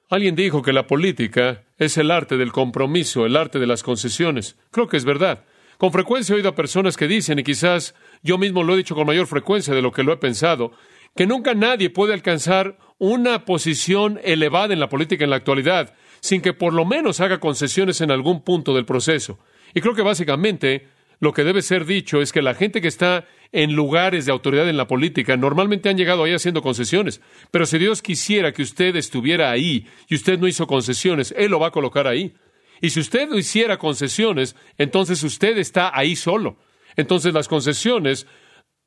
Alguien 0.09 0.35
dijo 0.35 0.63
que 0.63 0.73
la 0.73 0.87
política 0.87 1.65
es 1.79 1.97
el 1.97 2.11
arte 2.11 2.37
del 2.37 2.53
compromiso, 2.53 3.27
el 3.27 3.37
arte 3.37 3.59
de 3.59 3.67
las 3.67 3.83
concesiones. 3.83 4.57
Creo 4.71 4.89
que 4.89 4.97
es 4.97 5.05
verdad. 5.05 5.45
Con 5.79 5.93
frecuencia 5.93 6.33
he 6.33 6.37
oído 6.37 6.51
a 6.51 6.55
personas 6.55 6.97
que 6.97 7.07
dicen, 7.07 7.39
y 7.39 7.45
quizás 7.45 7.95
yo 8.23 8.37
mismo 8.37 8.65
lo 8.65 8.75
he 8.75 8.79
dicho 8.79 8.95
con 8.95 9.07
mayor 9.07 9.27
frecuencia 9.27 9.75
de 9.75 9.83
lo 9.83 9.93
que 9.93 10.03
lo 10.03 10.13
he 10.13 10.17
pensado, 10.17 10.73
que 11.15 11.27
nunca 11.27 11.55
nadie 11.55 11.91
puede 11.91 12.13
alcanzar 12.13 12.77
una 12.99 13.45
posición 13.45 14.21
elevada 14.25 14.75
en 14.75 14.81
la 14.81 14.89
política 14.89 15.25
en 15.25 15.31
la 15.31 15.37
actualidad 15.37 15.95
sin 16.21 16.43
que 16.43 16.53
por 16.53 16.73
lo 16.73 16.85
menos 16.85 17.21
haga 17.21 17.41
concesiones 17.41 18.01
en 18.01 18.11
algún 18.11 18.43
punto 18.43 18.75
del 18.75 18.85
proceso. 18.85 19.39
Y 19.75 19.81
creo 19.81 19.95
que 19.95 20.03
básicamente 20.03 20.89
lo 21.21 21.33
que 21.35 21.45
debe 21.45 21.63
ser 21.63 21.85
dicho 21.85 22.23
es 22.23 22.33
que 22.33 22.43
la 22.43 22.55
gente 22.55 22.81
que 22.81 22.89
está 22.89 23.27
en 23.53 23.75
lugares 23.75 24.25
de 24.25 24.33
autoridad 24.33 24.69
en 24.69 24.79
la 24.79 24.87
política 24.87 25.37
normalmente 25.37 25.91
han 25.91 25.99
llegado 25.99 26.25
ahí 26.25 26.33
haciendo 26.33 26.63
concesiones. 26.63 27.21
Pero 27.51 27.67
si 27.67 27.79
Dios 27.79 28.01
quisiera 28.01 28.53
que 28.53 28.63
usted 28.63 28.97
estuviera 28.97 29.51
ahí 29.51 29.87
y 30.09 30.15
usted 30.15 30.39
no 30.39 30.49
hizo 30.49 30.67
concesiones, 30.67 31.35
Él 31.37 31.51
lo 31.51 31.61
va 31.61 31.69
a 31.69 31.73
colocar 31.73 32.07
ahí. 32.07 32.35
Y 32.81 32.91
si 32.91 33.01
usted 33.01 33.29
no 33.29 33.39
hiciera 33.39 33.79
concesiones, 33.79 34.57
entonces 34.79 35.23
usted 35.23 35.59
está 35.59 35.97
ahí 35.97 36.17
solo. 36.17 36.59
Entonces 36.97 37.35
las 37.35 37.49
concesiones 37.49 38.27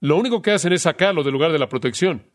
lo 0.03 0.17
único 0.17 0.41
que 0.41 0.51
hacen 0.51 0.73
es 0.73 0.81
sacarlo 0.81 1.23
del 1.23 1.31
lugar 1.31 1.53
de 1.53 1.59
la 1.59 1.69
protección. 1.69 2.29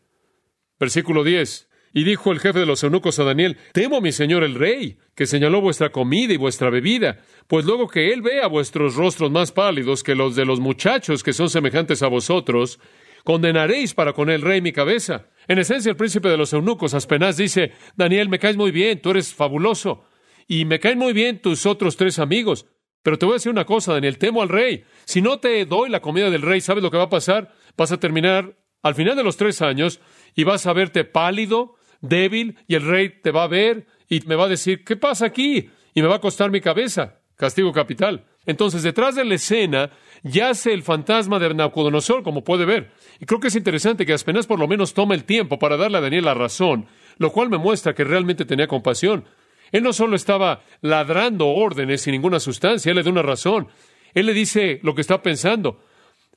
Versículo 0.79 1.23
10. 1.23 1.68
Y 1.93 2.03
dijo 2.03 2.31
el 2.31 2.39
jefe 2.39 2.59
de 2.59 2.65
los 2.65 2.83
eunucos 2.83 3.17
a 3.19 3.23
Daniel, 3.23 3.57
temo 3.73 4.01
mi 4.01 4.11
señor 4.11 4.43
el 4.43 4.55
rey, 4.55 4.97
que 5.15 5.25
señaló 5.25 5.61
vuestra 5.61 5.91
comida 5.91 6.33
y 6.33 6.37
vuestra 6.37 6.69
bebida, 6.69 7.19
pues 7.47 7.65
luego 7.65 7.87
que 7.87 8.13
él 8.13 8.21
vea 8.21 8.47
vuestros 8.47 8.95
rostros 8.95 9.31
más 9.31 9.51
pálidos 9.51 10.03
que 10.03 10.15
los 10.15 10.35
de 10.35 10.45
los 10.45 10.59
muchachos 10.59 11.23
que 11.23 11.33
son 11.33 11.49
semejantes 11.49 12.03
a 12.03 12.07
vosotros, 12.07 12.79
condenaréis 13.23 13.93
para 13.93 14.13
con 14.13 14.29
el 14.29 14.41
rey 14.41 14.61
mi 14.61 14.71
cabeza. 14.71 15.27
En 15.47 15.59
esencia, 15.59 15.89
el 15.89 15.97
príncipe 15.97 16.29
de 16.29 16.37
los 16.37 16.53
eunucos, 16.53 16.93
Aspenaz, 16.93 17.37
dice, 17.37 17.71
Daniel, 17.95 18.29
me 18.29 18.39
caes 18.39 18.55
muy 18.55 18.71
bien, 18.71 19.01
tú 19.01 19.11
eres 19.11 19.33
fabuloso, 19.33 20.05
y 20.47 20.65
me 20.65 20.79
caen 20.79 20.99
muy 20.99 21.13
bien 21.13 21.41
tus 21.41 21.65
otros 21.65 21.97
tres 21.97 22.19
amigos. 22.19 22.67
Pero 23.01 23.17
te 23.17 23.25
voy 23.25 23.33
a 23.33 23.35
decir 23.37 23.51
una 23.51 23.65
cosa, 23.65 23.93
Daniel, 23.93 24.17
temo 24.17 24.41
al 24.41 24.49
rey. 24.49 24.83
Si 25.05 25.21
no 25.21 25.39
te 25.39 25.65
doy 25.65 25.89
la 25.89 26.01
comida 26.01 26.29
del 26.29 26.41
rey, 26.41 26.59
¿sabes 26.59 26.83
lo 26.83 26.91
que 26.91 26.97
va 26.97 27.03
a 27.03 27.09
pasar? 27.09 27.53
Vas 27.77 27.91
a 27.91 27.99
terminar 27.99 28.57
al 28.81 28.95
final 28.95 29.15
de 29.15 29.23
los 29.23 29.37
tres 29.37 29.61
años 29.61 29.99
y 30.35 30.43
vas 30.43 30.65
a 30.65 30.73
verte 30.73 31.05
pálido, 31.05 31.75
débil, 32.01 32.57
y 32.67 32.75
el 32.75 32.85
rey 32.85 33.09
te 33.21 33.31
va 33.31 33.43
a 33.43 33.47
ver 33.47 33.85
y 34.07 34.21
me 34.21 34.35
va 34.35 34.45
a 34.45 34.49
decir, 34.49 34.83
¿qué 34.83 34.95
pasa 34.95 35.25
aquí? 35.25 35.69
Y 35.93 36.01
me 36.01 36.07
va 36.07 36.15
a 36.15 36.21
costar 36.21 36.51
mi 36.51 36.61
cabeza. 36.61 37.19
Castigo 37.35 37.71
capital. 37.71 38.25
Entonces, 38.45 38.83
detrás 38.83 39.15
de 39.15 39.23
la 39.23 39.35
escena 39.35 39.91
yace 40.23 40.73
el 40.73 40.83
fantasma 40.83 41.39
de 41.39 41.53
Nabucodonosor, 41.53 42.23
como 42.23 42.43
puede 42.43 42.65
ver. 42.65 42.91
Y 43.19 43.25
creo 43.25 43.39
que 43.39 43.47
es 43.47 43.55
interesante 43.55 44.05
que 44.05 44.13
apenas 44.13 44.47
por 44.47 44.59
lo 44.59 44.67
menos 44.67 44.93
tome 44.93 45.15
el 45.15 45.23
tiempo 45.23 45.59
para 45.59 45.77
darle 45.77 45.99
a 45.99 46.01
Daniel 46.01 46.25
la 46.25 46.33
razón, 46.33 46.87
lo 47.17 47.31
cual 47.31 47.49
me 47.49 47.57
muestra 47.57 47.93
que 47.93 48.03
realmente 48.03 48.45
tenía 48.45 48.67
compasión. 48.67 49.25
Él 49.71 49.83
no 49.83 49.93
solo 49.93 50.15
estaba 50.15 50.63
ladrando 50.81 51.47
órdenes 51.47 52.01
sin 52.01 52.13
ninguna 52.13 52.39
sustancia, 52.39 52.89
él 52.89 52.97
le 52.97 53.03
da 53.03 53.11
una 53.11 53.21
razón. 53.21 53.67
Él 54.13 54.25
le 54.25 54.33
dice 54.33 54.79
lo 54.83 54.95
que 54.95 55.01
está 55.01 55.21
pensando. 55.21 55.81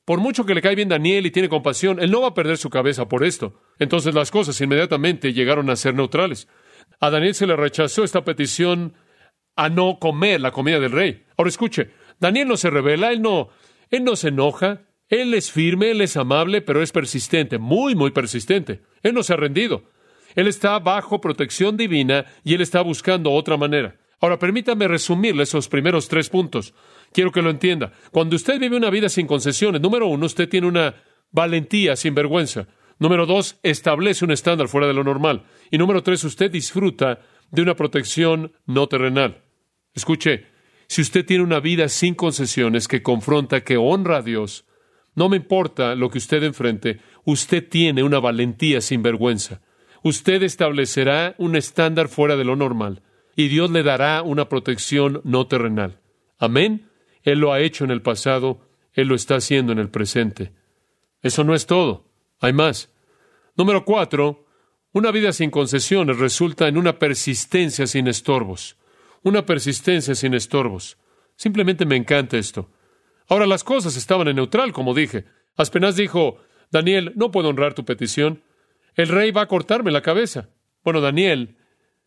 Por 0.05 0.19
mucho 0.19 0.45
que 0.45 0.55
le 0.55 0.63
cae 0.63 0.75
bien 0.75 0.89
Daniel 0.89 1.27
y 1.27 1.31
tiene 1.31 1.49
compasión, 1.49 2.01
él 2.01 2.11
no 2.11 2.23
va 2.23 2.29
a 2.29 2.35
perder 2.35 2.59
su 2.59 2.71
cabeza 2.71 3.09
por 3.09 3.25
esto. 3.25 3.61
Entonces 3.79 4.15
las 4.15 4.31
cosas 4.31 4.61
inmediatamente 4.61 5.33
llegaron 5.33 5.71
a 5.71 5.77
ser 5.77 5.95
neutrales. 5.95 6.49
A 6.99 7.11
Daniel 7.11 7.35
se 7.35 7.47
le 7.47 7.55
rechazó 7.55 8.03
esta 8.03 8.25
petición 8.25 8.95
a 9.55 9.69
no 9.69 9.99
comer 10.01 10.41
la 10.41 10.51
comida 10.51 10.81
del 10.81 10.93
rey. 10.93 11.25
Ahora 11.37 11.51
escuche, 11.51 11.91
Daniel 12.19 12.49
no 12.49 12.57
se 12.57 12.71
revela, 12.71 13.13
él 13.13 13.23
no, 13.23 13.51
él 13.91 14.03
no 14.03 14.17
se 14.17 14.29
enoja, 14.29 14.83
él 15.09 15.35
es 15.35 15.53
firme, 15.53 15.91
él 15.91 16.01
es 16.01 16.17
amable, 16.17 16.63
pero 16.63 16.83
es 16.83 16.91
persistente, 16.91 17.59
muy, 17.59 17.95
muy 17.95 18.11
persistente. 18.11 18.83
Él 19.03 19.15
no 19.15 19.23
se 19.23 19.35
ha 19.35 19.37
rendido. 19.37 19.85
Él 20.35 20.49
está 20.49 20.79
bajo 20.79 21.21
protección 21.21 21.77
divina 21.77 22.25
y 22.43 22.55
él 22.55 22.63
está 22.63 22.81
buscando 22.81 23.31
otra 23.33 23.57
manera. 23.57 23.97
Ahora, 24.23 24.39
permítame 24.39 24.87
resumirle 24.87 25.43
esos 25.43 25.69
primeros 25.69 26.07
tres 26.07 26.31
puntos. 26.31 26.75
Quiero 27.13 27.33
que 27.33 27.43
lo 27.43 27.51
entienda. 27.51 27.93
Cuando 28.13 28.37
usted 28.37 28.59
vive 28.61 28.77
una 28.77 28.89
vida 28.89 29.09
sin 29.09 29.27
concesiones, 29.27 29.83
número 29.83 30.07
uno, 30.07 30.27
usted 30.27 30.49
tiene 30.49 30.69
una 30.69 30.95
valentía 31.33 31.97
sin 31.97 32.15
vergüenza. 32.15 32.69
Número 33.01 33.27
dos, 33.27 33.59
establece 33.65 34.25
un 34.25 34.31
estándar 34.31 34.69
fuera 34.69 34.87
de 34.87 34.95
lo 34.95 35.03
normal. 35.03 35.43
Y 35.73 35.77
número 35.77 36.05
tres, 36.05 36.23
usted 36.23 36.53
disfruta 36.53 37.19
de 37.51 37.63
una 37.63 37.75
protección 37.75 38.53
no 38.65 38.87
terrenal. 38.87 39.43
Escuche, 39.93 40.47
si 40.87 41.03
usted 41.03 41.27
tiene 41.27 41.43
una 41.43 41.59
vida 41.59 41.89
sin 41.89 42.15
concesiones 42.15 42.87
que 42.87 43.03
confronta, 43.03 43.65
que 43.65 43.77
honra 43.77 44.19
a 44.19 44.23
Dios, 44.23 44.65
no 45.17 45.29
me 45.29 45.37
importa 45.37 45.97
lo 45.97 46.11
que 46.11 46.19
usted 46.19 46.45
enfrente, 46.45 47.01
usted 47.25 47.69
tiene 47.69 48.05
una 48.05 48.21
valentía 48.21 48.81
sin 48.81 49.03
vergüenza 49.03 49.61
usted 50.03 50.43
establecerá 50.43 51.35
un 51.39 51.57
estándar 51.57 52.09
fuera 52.09 52.37
de 52.37 52.45
lo 52.45 52.57
normal 52.57 53.03
y 53.37 53.49
Dios 53.49 53.71
le 53.71 53.83
dará 53.83 54.23
una 54.23 54.49
protección 54.49 55.21
no 55.25 55.47
terrenal. 55.47 56.01
Amén. 56.39 56.89
Él 57.23 57.39
lo 57.39 57.53
ha 57.53 57.61
hecho 57.61 57.85
en 57.85 57.91
el 57.91 58.03
pasado, 58.03 58.69
Él 58.93 59.09
lo 59.09 59.15
está 59.15 59.37
haciendo 59.37 59.73
en 59.73 59.79
el 59.79 59.91
presente. 59.91 60.53
Eso 61.23 61.45
no 61.45 61.55
es 61.55 61.67
todo. 61.67 62.05
Hay 62.41 62.53
más. 62.53 62.93
Número 63.57 63.85
cuatro, 63.85 64.47
una 64.93 65.11
vida 65.11 65.33
sin 65.33 65.51
concesiones 65.51 66.19
resulta 66.19 66.69
en 66.69 66.77
una 66.77 66.99
persistencia 66.99 67.87
sin 67.87 68.09
estorbos. 68.09 68.77
Una 69.23 69.47
persistencia 69.47 70.15
sin 70.15 70.35
estorbos. 70.35 70.99
Simplemente 71.37 71.87
me 71.87 71.97
encanta 71.97 72.37
esto. 72.37 72.71
Ahora 73.29 73.47
las 73.47 73.65
cosas 73.65 73.97
estaban 73.97 74.29
en 74.29 74.37
neutral, 74.37 74.73
como 74.73 74.95
dije. 74.95 75.25
Aspenas 75.57 75.97
dijo, 75.97 76.39
Daniel, 76.71 77.13
no 77.15 77.31
puedo 77.31 77.49
honrar 77.49 77.75
tu 77.75 77.85
petición. 77.85 78.43
El 78.95 79.09
rey 79.09 79.31
va 79.31 79.43
a 79.43 79.49
cortarme 79.49 79.93
la 79.93 80.03
cabeza. 80.03 80.51
Bueno, 80.85 81.01
Daniel, 81.01 81.57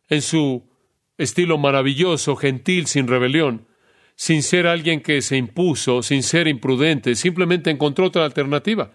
en 0.09 0.21
su 0.21 0.69
estilo 1.17 1.57
maravilloso, 1.57 2.35
gentil, 2.35 2.87
sin 2.87 3.07
rebelión, 3.07 3.67
sin 4.15 4.43
ser 4.43 4.67
alguien 4.67 5.01
que 5.01 5.21
se 5.21 5.37
impuso, 5.37 6.01
sin 6.03 6.23
ser 6.23 6.47
imprudente, 6.47 7.15
simplemente 7.15 7.69
encontró 7.69 8.05
otra 8.05 8.25
alternativa. 8.25 8.91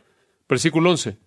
Versículo 0.49 0.91
11. 0.91 1.19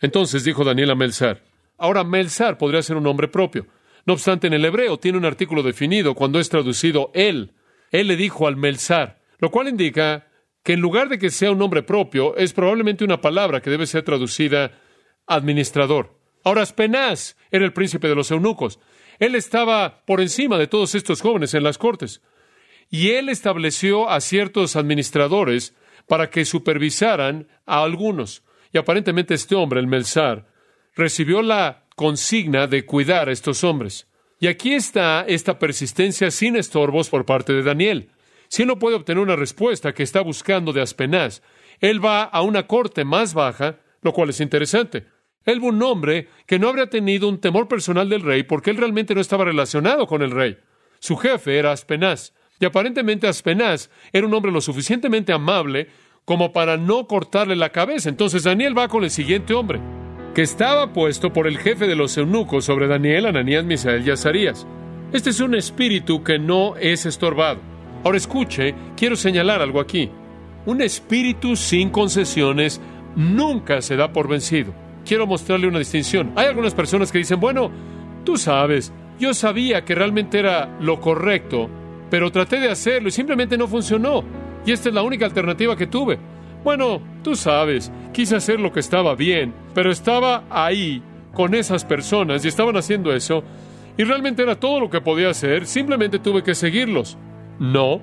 Entonces 0.00 0.44
dijo 0.44 0.64
Daniel 0.64 0.90
a 0.90 0.94
Melzar. 0.94 1.44
Ahora, 1.78 2.04
Melzar 2.04 2.58
podría 2.58 2.82
ser 2.82 2.96
un 2.96 3.04
nombre 3.04 3.28
propio. 3.28 3.66
No 4.06 4.14
obstante, 4.14 4.46
en 4.46 4.52
el 4.52 4.64
hebreo 4.64 4.98
tiene 4.98 5.18
un 5.18 5.24
artículo 5.24 5.62
definido 5.62 6.14
cuando 6.14 6.38
es 6.38 6.48
traducido 6.48 7.10
él. 7.14 7.52
Él 7.90 8.08
le 8.08 8.16
dijo 8.16 8.46
al 8.46 8.56
Melzar, 8.56 9.20
lo 9.38 9.50
cual 9.50 9.68
indica 9.68 10.28
que 10.62 10.72
en 10.72 10.80
lugar 10.80 11.08
de 11.08 11.18
que 11.18 11.30
sea 11.30 11.50
un 11.50 11.58
nombre 11.58 11.82
propio, 11.82 12.36
es 12.36 12.52
probablemente 12.52 13.04
una 13.04 13.20
palabra 13.20 13.60
que 13.60 13.70
debe 13.70 13.86
ser 13.86 14.02
traducida 14.02 14.72
administrador. 15.26 16.18
Ahora, 16.42 16.62
Aspenaz 16.62 17.36
era 17.50 17.64
el 17.64 17.72
príncipe 17.72 18.08
de 18.08 18.14
los 18.14 18.30
eunucos. 18.30 18.78
Él 19.18 19.34
estaba 19.34 20.04
por 20.06 20.20
encima 20.20 20.58
de 20.58 20.66
todos 20.66 20.94
estos 20.94 21.20
jóvenes 21.20 21.54
en 21.54 21.62
las 21.62 21.78
cortes. 21.78 22.22
Y 22.90 23.10
él 23.10 23.28
estableció 23.28 24.10
a 24.10 24.20
ciertos 24.20 24.76
administradores 24.76 25.74
para 26.06 26.30
que 26.30 26.44
supervisaran 26.44 27.48
a 27.66 27.82
algunos. 27.82 28.42
Y 28.72 28.78
aparentemente 28.78 29.34
este 29.34 29.54
hombre, 29.54 29.80
el 29.80 29.86
Melzar, 29.86 30.46
recibió 30.94 31.42
la 31.42 31.86
consigna 31.96 32.66
de 32.66 32.84
cuidar 32.84 33.28
a 33.28 33.32
estos 33.32 33.64
hombres. 33.64 34.08
Y 34.40 34.48
aquí 34.48 34.74
está 34.74 35.24
esta 35.26 35.58
persistencia 35.58 36.30
sin 36.30 36.56
estorbos 36.56 37.08
por 37.08 37.24
parte 37.24 37.52
de 37.52 37.62
Daniel. 37.62 38.10
Si 38.48 38.62
él 38.62 38.68
no 38.68 38.78
puede 38.78 38.96
obtener 38.96 39.22
una 39.22 39.36
respuesta 39.36 39.94
que 39.94 40.02
está 40.02 40.20
buscando 40.20 40.72
de 40.72 40.82
Aspenaz, 40.82 41.42
él 41.80 42.04
va 42.04 42.24
a 42.24 42.42
una 42.42 42.66
corte 42.66 43.04
más 43.04 43.34
baja, 43.34 43.78
lo 44.02 44.12
cual 44.12 44.30
es 44.30 44.40
interesante. 44.40 45.06
Él 45.44 45.60
fue 45.60 45.68
un 45.70 45.82
hombre 45.82 46.28
que 46.46 46.58
no 46.58 46.68
habría 46.68 46.88
tenido 46.88 47.28
un 47.28 47.38
temor 47.38 47.68
personal 47.68 48.08
del 48.08 48.22
rey 48.22 48.42
porque 48.44 48.70
él 48.70 48.78
realmente 48.78 49.14
no 49.14 49.20
estaba 49.20 49.44
relacionado 49.44 50.06
con 50.06 50.22
el 50.22 50.30
rey. 50.30 50.56
Su 51.00 51.16
jefe 51.16 51.58
era 51.58 51.72
Aspenaz. 51.72 52.32
Y 52.60 52.64
aparentemente 52.64 53.26
Aspenaz 53.26 53.90
era 54.12 54.26
un 54.26 54.32
hombre 54.32 54.52
lo 54.52 54.60
suficientemente 54.60 55.32
amable 55.32 55.88
como 56.24 56.52
para 56.52 56.76
no 56.76 57.06
cortarle 57.06 57.56
la 57.56 57.70
cabeza. 57.70 58.08
Entonces 58.08 58.44
Daniel 58.44 58.78
va 58.78 58.88
con 58.88 59.04
el 59.04 59.10
siguiente 59.10 59.52
hombre, 59.52 59.80
que 60.34 60.42
estaba 60.42 60.92
puesto 60.92 61.32
por 61.32 61.46
el 61.46 61.58
jefe 61.58 61.86
de 61.86 61.96
los 61.96 62.16
eunucos 62.16 62.64
sobre 62.64 62.86
Daniel, 62.86 63.26
Ananías, 63.26 63.64
Misael 63.64 64.06
y 64.06 64.10
Azarías. 64.12 64.66
Este 65.12 65.30
es 65.30 65.40
un 65.40 65.54
espíritu 65.54 66.22
que 66.22 66.38
no 66.38 66.76
es 66.76 67.04
estorbado. 67.04 67.60
Ahora 68.04 68.16
escuche, 68.16 68.74
quiero 68.96 69.16
señalar 69.16 69.60
algo 69.60 69.80
aquí. 69.80 70.10
Un 70.64 70.80
espíritu 70.80 71.56
sin 71.56 71.90
concesiones 71.90 72.80
nunca 73.16 73.82
se 73.82 73.96
da 73.96 74.12
por 74.12 74.28
vencido 74.28 74.83
quiero 75.04 75.26
mostrarle 75.26 75.68
una 75.68 75.78
distinción. 75.78 76.32
Hay 76.36 76.46
algunas 76.46 76.74
personas 76.74 77.12
que 77.12 77.18
dicen, 77.18 77.40
bueno, 77.40 77.70
tú 78.24 78.36
sabes, 78.36 78.92
yo 79.18 79.34
sabía 79.34 79.84
que 79.84 79.94
realmente 79.94 80.38
era 80.38 80.76
lo 80.80 81.00
correcto, 81.00 81.68
pero 82.10 82.30
traté 82.32 82.60
de 82.60 82.70
hacerlo 82.70 83.08
y 83.08 83.12
simplemente 83.12 83.58
no 83.58 83.68
funcionó. 83.68 84.24
Y 84.66 84.72
esta 84.72 84.88
es 84.88 84.94
la 84.94 85.02
única 85.02 85.26
alternativa 85.26 85.76
que 85.76 85.86
tuve. 85.86 86.18
Bueno, 86.64 87.00
tú 87.22 87.36
sabes, 87.36 87.92
quise 88.12 88.36
hacer 88.36 88.58
lo 88.58 88.72
que 88.72 88.80
estaba 88.80 89.14
bien, 89.14 89.52
pero 89.74 89.90
estaba 89.90 90.44
ahí 90.48 91.02
con 91.34 91.54
esas 91.54 91.84
personas 91.84 92.44
y 92.44 92.48
estaban 92.48 92.76
haciendo 92.76 93.12
eso, 93.12 93.44
y 93.98 94.04
realmente 94.04 94.42
era 94.42 94.58
todo 94.58 94.80
lo 94.80 94.90
que 94.90 95.00
podía 95.00 95.30
hacer, 95.30 95.66
simplemente 95.66 96.18
tuve 96.18 96.42
que 96.42 96.54
seguirlos. 96.54 97.18
No, 97.58 98.00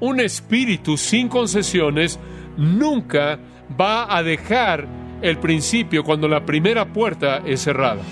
un 0.00 0.20
espíritu 0.20 0.96
sin 0.96 1.28
concesiones 1.28 2.18
nunca 2.56 3.38
va 3.80 4.14
a 4.14 4.22
dejar 4.22 4.86
el 5.22 5.38
principio 5.38 6.02
cuando 6.02 6.28
la 6.28 6.44
primera 6.44 6.92
puerta 6.92 7.38
es 7.46 7.62
cerrada. 7.62 8.02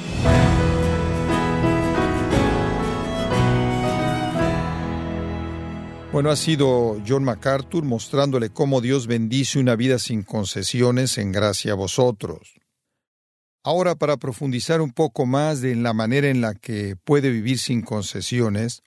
Bueno, 6.13 6.31
ha 6.31 6.37
sido 6.37 7.01
John 7.07 7.23
MacArthur 7.23 7.85
mostrándole 7.85 8.51
cómo 8.51 8.81
Dios 8.81 9.07
bendice 9.07 9.61
una 9.61 9.77
vida 9.77 9.99
sin 10.01 10.25
concesiones 10.25 11.19
en 11.19 11.31
gracia 11.31 11.73
a 11.73 11.77
vosotros. 11.77 12.61
Ahora, 13.63 13.95
para 13.95 14.17
profundizar 14.17 14.81
un 14.81 14.91
poco 14.91 15.27
más 15.27 15.63
en 15.63 15.83
la 15.83 15.93
manera 15.93 16.29
en 16.29 16.41
la 16.41 16.55
que 16.55 16.97
puede 17.05 17.31
vivir 17.31 17.59
sin 17.59 17.83
concesiones, 17.83 18.83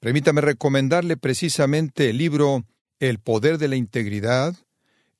permítame 0.00 0.40
recomendarle 0.40 1.16
precisamente 1.16 2.10
el 2.10 2.18
libro 2.18 2.64
El 2.98 3.18
poder 3.18 3.58
de 3.58 3.68
la 3.68 3.76
integridad, 3.76 4.54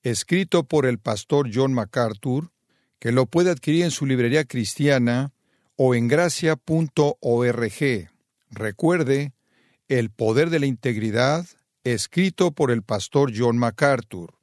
escrito 0.04 0.64
por 0.64 0.86
el 0.86 0.98
pastor 0.98 1.50
John 1.52 1.72
MacArthur, 1.72 2.52
que 3.00 3.10
lo 3.10 3.26
puede 3.26 3.50
adquirir 3.50 3.84
en 3.84 3.90
su 3.90 4.06
librería 4.06 4.44
cristiana 4.44 5.32
o 5.76 5.94
en 5.94 6.06
gracia.org. 6.06 6.60
Recuerde, 8.50 9.32
El 9.88 10.10
poder 10.10 10.50
de 10.50 10.60
la 10.60 10.66
integridad, 10.66 11.46
escrito 11.82 12.52
por 12.52 12.70
el 12.70 12.82
pastor 12.82 13.32
John 13.36 13.58
MacArthur. 13.58 14.34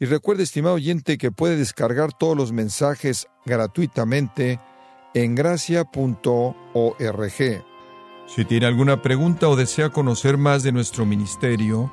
Y 0.00 0.06
recuerde, 0.06 0.42
estimado 0.42 0.76
oyente, 0.76 1.18
que 1.18 1.30
puede 1.30 1.56
descargar 1.56 2.12
todos 2.12 2.36
los 2.36 2.50
mensajes 2.50 3.28
gratuitamente 3.44 4.58
en 5.14 5.34
gracia.org. 5.34 6.54
Si 8.26 8.44
tiene 8.44 8.66
alguna 8.66 9.02
pregunta 9.02 9.48
o 9.48 9.56
desea 9.56 9.90
conocer 9.90 10.38
más 10.38 10.62
de 10.62 10.72
nuestro 10.72 11.04
ministerio, 11.04 11.92